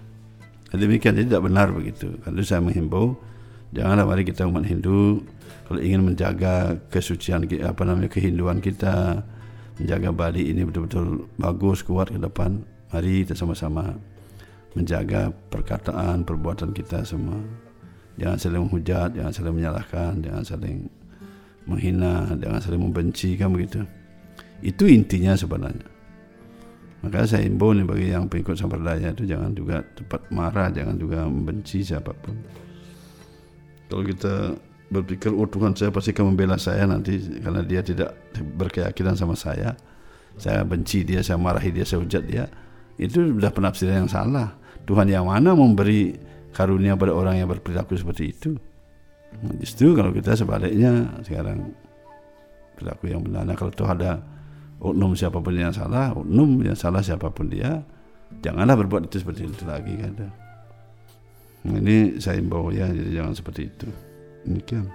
[0.69, 2.07] Jadi demikian jadi tidak benar begitu.
[2.21, 3.17] Karena saya menghimbau
[3.73, 5.25] janganlah mari kita umat Hindu
[5.65, 9.25] kalau ingin menjaga kesucian apa namanya kehinduan kita
[9.81, 12.61] menjaga Bali ini betul-betul bagus kuat ke depan
[12.93, 13.97] mari kita sama-sama
[14.77, 17.41] menjaga perkataan perbuatan kita semua.
[18.21, 20.77] Jangan saling menghujat jangan saling menyalahkan jangan saling
[21.69, 23.85] menghina jangan saling membenci kan begitu.
[24.65, 25.85] Itu intinya sebenarnya.
[26.99, 31.23] Maka saya imbau nih bagi yang pengikut sampradaya itu jangan juga cepat marah jangan juga
[31.23, 32.35] membenci siapa pun.
[33.87, 34.57] Kalau kita
[34.89, 38.17] berpikir oh Tuhan saya pasti akan membela saya nanti karena dia tidak
[38.59, 39.77] berkeyakinan sama saya.
[40.35, 42.51] Saya benci dia saya marahi dia saya hujat dia.
[42.99, 44.59] Itu sudah penafsiran yang salah.
[44.83, 46.19] Tuhan yang mana memberi
[46.51, 48.59] karunia pada orang yang berperilaku seperti itu
[49.61, 51.71] justru kalau kita sebaliknya sekarang
[52.75, 53.43] perilaku yang benar.
[53.43, 54.23] Nah, kalau Tuhan ada
[54.79, 57.83] oknum siapa pun yang salah oknum yang salah siapa pun dia
[58.39, 60.31] janganlah berbuat itu seperti itu lagi kan?
[61.67, 63.87] Ini saya imbau ya jadi jangan seperti itu.
[64.47, 64.87] Demikian.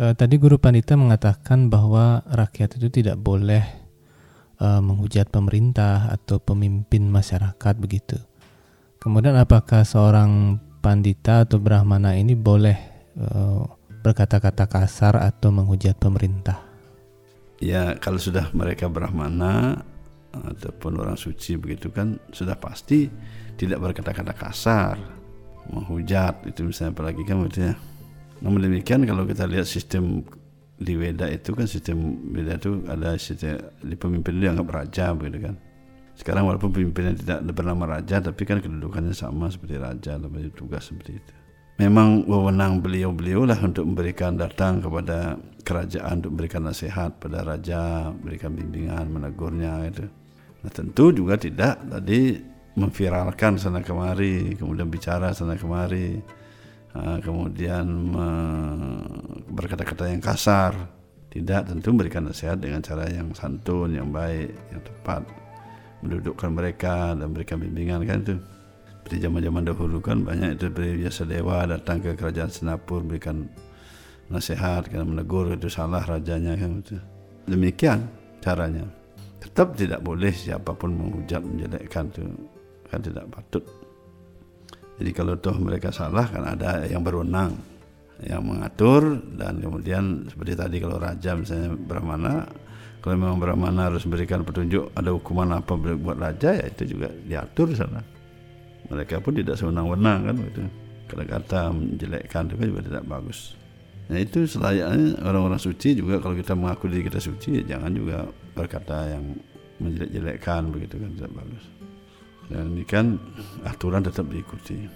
[0.00, 3.60] Eh, tadi guru pandita mengatakan bahwa rakyat itu tidak boleh
[4.56, 8.16] eh, menghujat pemerintah atau pemimpin masyarakat begitu.
[8.96, 12.89] Kemudian apakah seorang pandita atau brahmana ini boleh eh,
[14.00, 16.60] berkata-kata kasar atau menghujat pemerintah?
[17.60, 19.84] Ya kalau sudah mereka brahmana
[20.32, 23.10] ataupun orang suci begitu kan sudah pasti
[23.60, 24.96] tidak berkata-kata kasar,
[25.68, 27.74] menghujat itu misalnya apalagi kan begitu ya.
[28.40, 30.24] Namun demikian kalau kita lihat sistem
[30.80, 35.54] di Weda itu kan sistem Weda itu ada sistem di pemimpin dianggap raja begitu kan.
[36.16, 41.20] Sekarang walaupun pemimpinnya tidak bernama raja tapi kan kedudukannya sama seperti raja lebih tugas seperti
[41.20, 41.39] itu.
[41.80, 48.52] Memang wewenang beliau-beliau lah untuk memberikan datang kepada kerajaan untuk memberikan nasihat pada raja, memberikan
[48.52, 50.04] bimbingan, menegurnya itu.
[50.60, 52.36] Nah tentu juga tidak tadi
[52.76, 56.20] memviralkan sana kemari, kemudian bicara sana kemari,
[56.92, 57.88] uh, kemudian
[59.48, 60.76] berkata-kata yang kasar.
[61.32, 65.24] Tidak tentu memberikan nasihat dengan cara yang santun, yang baik, yang tepat,
[66.04, 68.36] mendudukkan mereka dan memberikan bimbingan kan itu.
[69.10, 73.42] Seperti zaman-zaman dahulu kan banyak itu biasa dewa datang ke kerajaan Senapur memberikan
[74.30, 76.94] nasihat karena menegur itu salah rajanya kan itu.
[77.50, 78.06] Demikian
[78.38, 78.86] caranya.
[79.42, 82.22] Tetap tidak boleh siapa pun menghujat menjelekkan itu
[82.86, 83.66] kan tidak patut.
[85.02, 87.58] Jadi kalau toh mereka salah kan ada yang berwenang
[88.22, 92.46] yang mengatur dan kemudian seperti tadi kalau raja misalnya Brahmana
[93.02, 97.74] kalau memang Brahmana harus memberikan petunjuk ada hukuman apa buat raja ya itu juga diatur
[97.74, 98.19] di sana.
[98.90, 100.60] Mereka pun tidak sewenang-wenang kan begitu.
[101.06, 103.54] Kata-kata menjelekkan itu kan juga tidak bagus.
[104.10, 108.26] Nah itu selayaknya orang-orang suci juga kalau kita mengaku diri kita suci jangan juga
[108.58, 109.38] berkata yang
[109.78, 111.64] menjelek-jelekkan begitu kan tidak bagus.
[112.50, 113.14] Dan ini kan
[113.62, 114.90] aturan tetap diikuti.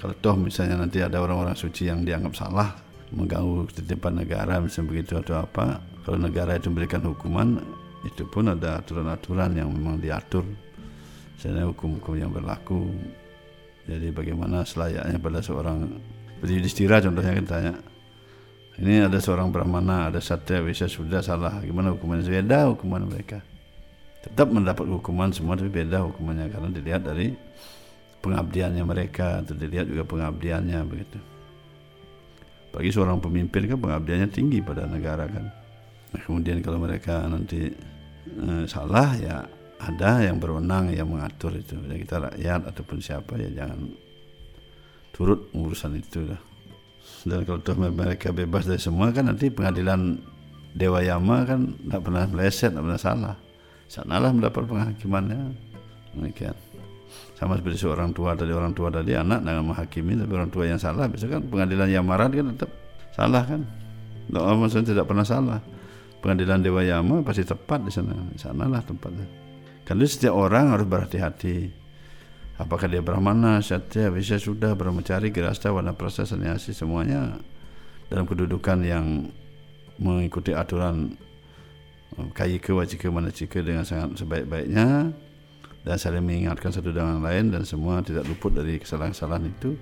[0.00, 2.72] Kalau toh misalnya nanti ada orang-orang suci yang dianggap salah
[3.12, 7.60] mengganggu ketitipan negara misalnya begitu atau apa, kalau negara itu memberikan hukuman
[8.04, 10.44] itu pun ada aturan-aturan yang memang diatur.
[11.38, 12.90] Misalnya hukum-hukum yang berlaku.
[13.86, 15.86] Jadi bagaimana selayaknya pada seorang
[16.34, 17.74] seperti Yudhistira contohnya kita tanya,
[18.82, 21.62] ini ada seorang brahmana, ada satya, bisa sudah salah.
[21.62, 22.26] Gimana hukumannya?
[22.26, 23.38] Beda hukuman mereka.
[24.22, 27.34] Tetap mendapat hukuman semua tapi beda hukumannya karena dilihat dari
[28.18, 31.18] pengabdiannya mereka atau dilihat juga pengabdiannya begitu.
[32.74, 35.46] Bagi seorang pemimpin kan pengabdiannya tinggi pada negara kan.
[36.14, 37.70] Nah, kemudian kalau mereka nanti
[38.26, 39.42] eh, salah ya
[39.78, 41.78] ada yang berwenang yang mengatur itu.
[41.86, 43.94] Ya kita rakyat ataupun siapa ya jangan
[45.14, 46.40] turut urusan itu lah.
[47.26, 50.18] Dan kalau toh mereka bebas dari semua kan nanti pengadilan
[50.74, 53.36] Dewa Yama kan tidak pernah meleset, tidak pernah salah.
[53.88, 55.38] Sanalah mendapat penghakimannya.
[56.14, 56.54] Demikian.
[57.34, 60.76] Sama seperti seorang tua tadi orang tua tadi anak dengan menghakimi tapi orang tua yang
[60.76, 62.70] salah bisa kan pengadilan Yamaran kan tetap
[63.14, 63.62] salah kan.
[64.28, 65.58] Doa maksudnya tidak pernah salah.
[66.18, 68.12] Pengadilan Dewa Yama pasti tepat di sana.
[68.28, 69.47] Di sanalah tempatnya.
[69.88, 71.72] Karena setiap orang harus berhati-hati.
[72.60, 77.40] Apakah dia brahmana, satya, bisa sudah brahmacari, girasta, warna prasa, sannyasi semuanya
[78.12, 79.32] dalam kedudukan yang
[79.96, 81.16] mengikuti aturan
[82.36, 85.14] kayika, wajika, manacika dengan sangat sebaik-baiknya
[85.86, 89.78] dan saling mengingatkan satu dengan lain dan semua tidak luput dari kesalahan-kesalahan itu.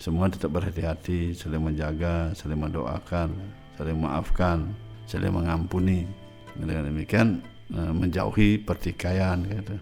[0.00, 3.36] Semua tetap berhati-hati saling menjaga saling mendoakan
[3.76, 4.68] saling memaafkan
[5.04, 6.04] saling mengampuni.
[6.50, 9.78] Dengan demikian eh, menjauhi pertikaian gitu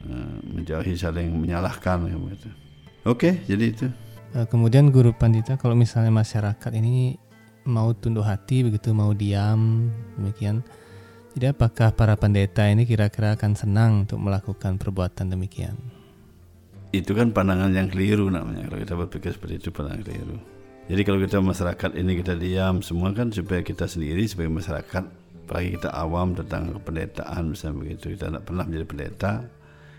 [0.00, 2.48] Eh, menjauhi saling menyalahkan gitu.
[3.04, 3.86] Oke, jadi itu.
[4.32, 7.20] Eh, Kemudian guru pandita kalau misalnya masyarakat ini
[7.68, 10.64] mau tunduk hati begitu mau diam demikian.
[11.36, 15.76] Jadi apakah para pendeta ini kira-kira akan senang untuk melakukan perbuatan demikian?
[16.96, 18.72] Itu kan pandangan yang keliru namanya.
[18.72, 20.40] Kalau kita berpikir seperti itu pandangan keliru.
[20.88, 25.19] Jadi kalau kita masyarakat ini kita diam semua kan supaya kita sendiri sebagai masyarakat
[25.50, 28.14] apalagi kita awam tentang kependetaan misalnya begitu.
[28.14, 29.32] Kita tidak pernah menjadi pendeta.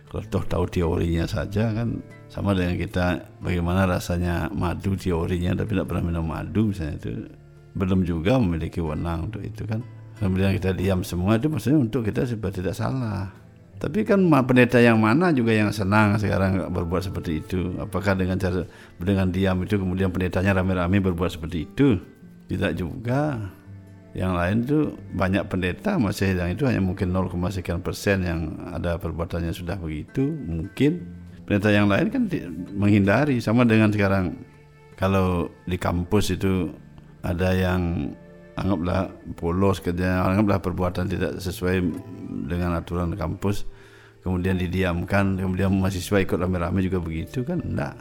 [0.07, 1.99] Kalau toh tahu teorinya saja kan
[2.31, 7.27] sama dengan kita bagaimana rasanya madu teorinya tapi tidak pernah minum madu misalnya itu.
[7.75, 9.83] Belum juga memiliki wewenang untuk itu kan.
[10.23, 13.27] Kemudian kita diam semua itu maksudnya untuk kita supaya tidak salah.
[13.75, 17.75] Tapi kan pendeta yang mana juga yang senang sekarang berbuat seperti itu?
[17.75, 18.63] Apakah dengan cara
[19.03, 21.99] dengan diam itu kemudian pendetanya rame-rame berbuat seperti itu?
[22.47, 23.51] Tidak juga
[24.11, 28.39] yang lain itu banyak pendeta masih yang itu hanya mungkin 0, sekian persen yang
[28.75, 31.07] ada perbuatannya sudah begitu mungkin.
[31.47, 32.27] Pendeta yang lain kan
[32.75, 33.39] menghindari.
[33.39, 34.35] Sama dengan sekarang
[34.99, 36.75] kalau di kampus itu
[37.23, 38.11] ada yang
[38.59, 39.07] anggaplah
[39.39, 41.79] polos kerja anggaplah perbuatan tidak sesuai
[42.51, 43.63] dengan aturan kampus
[44.21, 47.63] kemudian didiamkan kemudian mahasiswa ikut rame-rame juga begitu kan?
[47.63, 47.95] Enggak.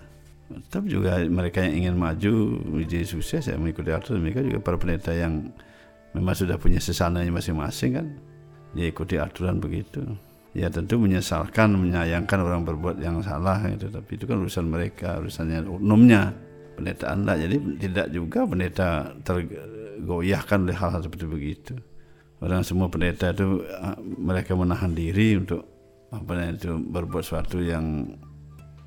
[0.51, 2.33] Tetap juga mereka yang ingin maju
[2.67, 4.21] menjadi sukses ya mengikuti aturan.
[4.27, 5.55] Mereka juga para pendeta yang
[6.17, 8.07] memang sudah punya sesananya masing-masing kan?
[8.75, 10.03] Dia ikuti aturan begitu.
[10.51, 13.87] Ya tentu menyesalkan menyayangkan orang berbuat yang salah gitu.
[13.87, 16.35] Tapi itu kan urusan mereka urusannya umumnya.
[16.75, 21.75] Pendeta anda jadi tidak juga pendeta tergoyahkan oleh hal-hal seperti begitu.
[22.41, 25.63] Orang semua pendeta itu ah, mereka menahan diri untuk
[26.11, 28.17] apa itu berbuat sesuatu yang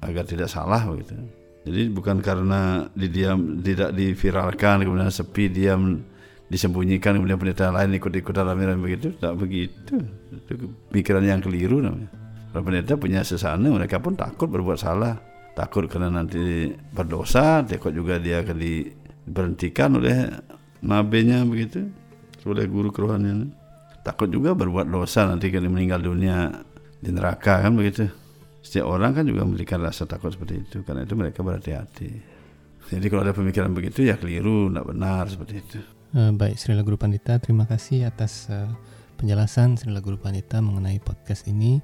[0.03, 1.15] agar tidak salah begitu.
[1.63, 6.03] Jadi bukan karena didiam tidak diviralkan kemudian sepi diam
[6.53, 9.17] disembunyikan kemudian pendeta lain ikut-ikut dalam begitu.
[9.17, 9.97] Tak begitu.
[10.29, 12.13] Itu pikiran yang keliru namanya.
[12.53, 15.17] Para pendeta punya sesana mereka pun takut berbuat salah.
[15.57, 20.29] Takut karena nanti berdosa takut juga dia akan diberhentikan oleh
[20.85, 21.89] nabinya begitu
[22.45, 23.49] oleh guru kerohanian.
[24.05, 26.53] Takut juga berbuat dosa nanti kalau meninggal dunia
[27.01, 28.05] di neraka kan begitu.
[28.61, 30.77] Setiap orang kan juga memberikan rasa takut seperti itu.
[30.85, 32.09] Karena itu mereka berhati-hati.
[32.93, 35.79] Jadi kalau ada pemikiran begitu ya keliru tidak benar seperti itu
[36.13, 38.69] baik, Srila Guru Pandita, terima kasih atas uh,
[39.17, 41.81] penjelasan Srila Guru Pandita mengenai podcast ini.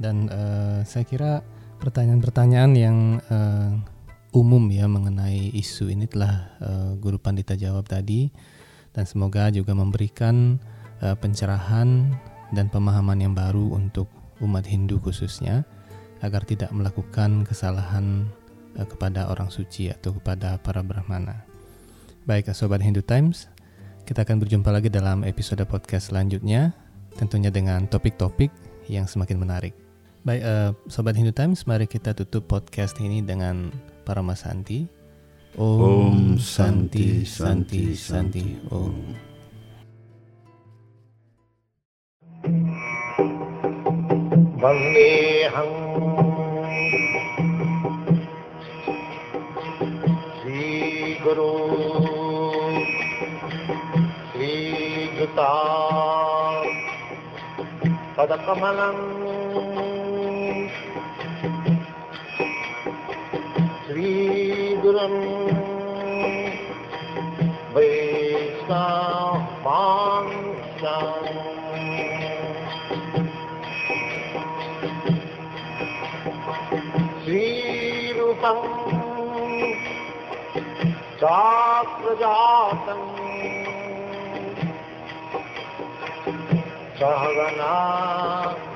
[0.00, 1.44] Dan uh, saya kira
[1.84, 3.76] pertanyaan-pertanyaan yang uh,
[4.32, 8.32] umum ya mengenai isu ini telah uh, Guru Pandita jawab tadi.
[8.96, 10.56] Dan semoga juga memberikan
[11.04, 12.16] uh, pencerahan
[12.56, 14.08] dan pemahaman yang baru untuk
[14.40, 15.68] umat Hindu khususnya
[16.24, 18.24] agar tidak melakukan kesalahan
[18.76, 21.44] kepada orang suci atau kepada para brahmana.
[22.24, 23.48] Baik, Sobat Hindu Times,
[24.06, 26.70] kita akan berjumpa lagi dalam episode podcast selanjutnya,
[27.18, 28.54] tentunya dengan topik-topik
[28.86, 29.74] yang semakin menarik.
[30.22, 33.74] Baik, uh, Sobat Hindu Times, mari kita tutup podcast ini dengan
[34.06, 34.86] Parama Santi.
[35.58, 38.94] Om, Om Santi, Santi, Santi, Santi, Om.
[44.62, 45.70] Vande'ham
[58.16, 59.26] पदकमलम्।
[63.86, 65.46] श्रीगुरुम्।
[67.74, 68.66] वैष्णवांशम्
[77.24, 78.86] श्रीरूपम्।
[81.20, 83.15] चाप्रजातम्
[86.98, 87.72] सहगना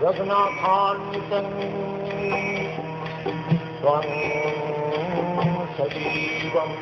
[0.03, 1.55] रघुनाथान्वितम्
[3.81, 4.09] त्वं
[5.77, 6.75] सजीवम्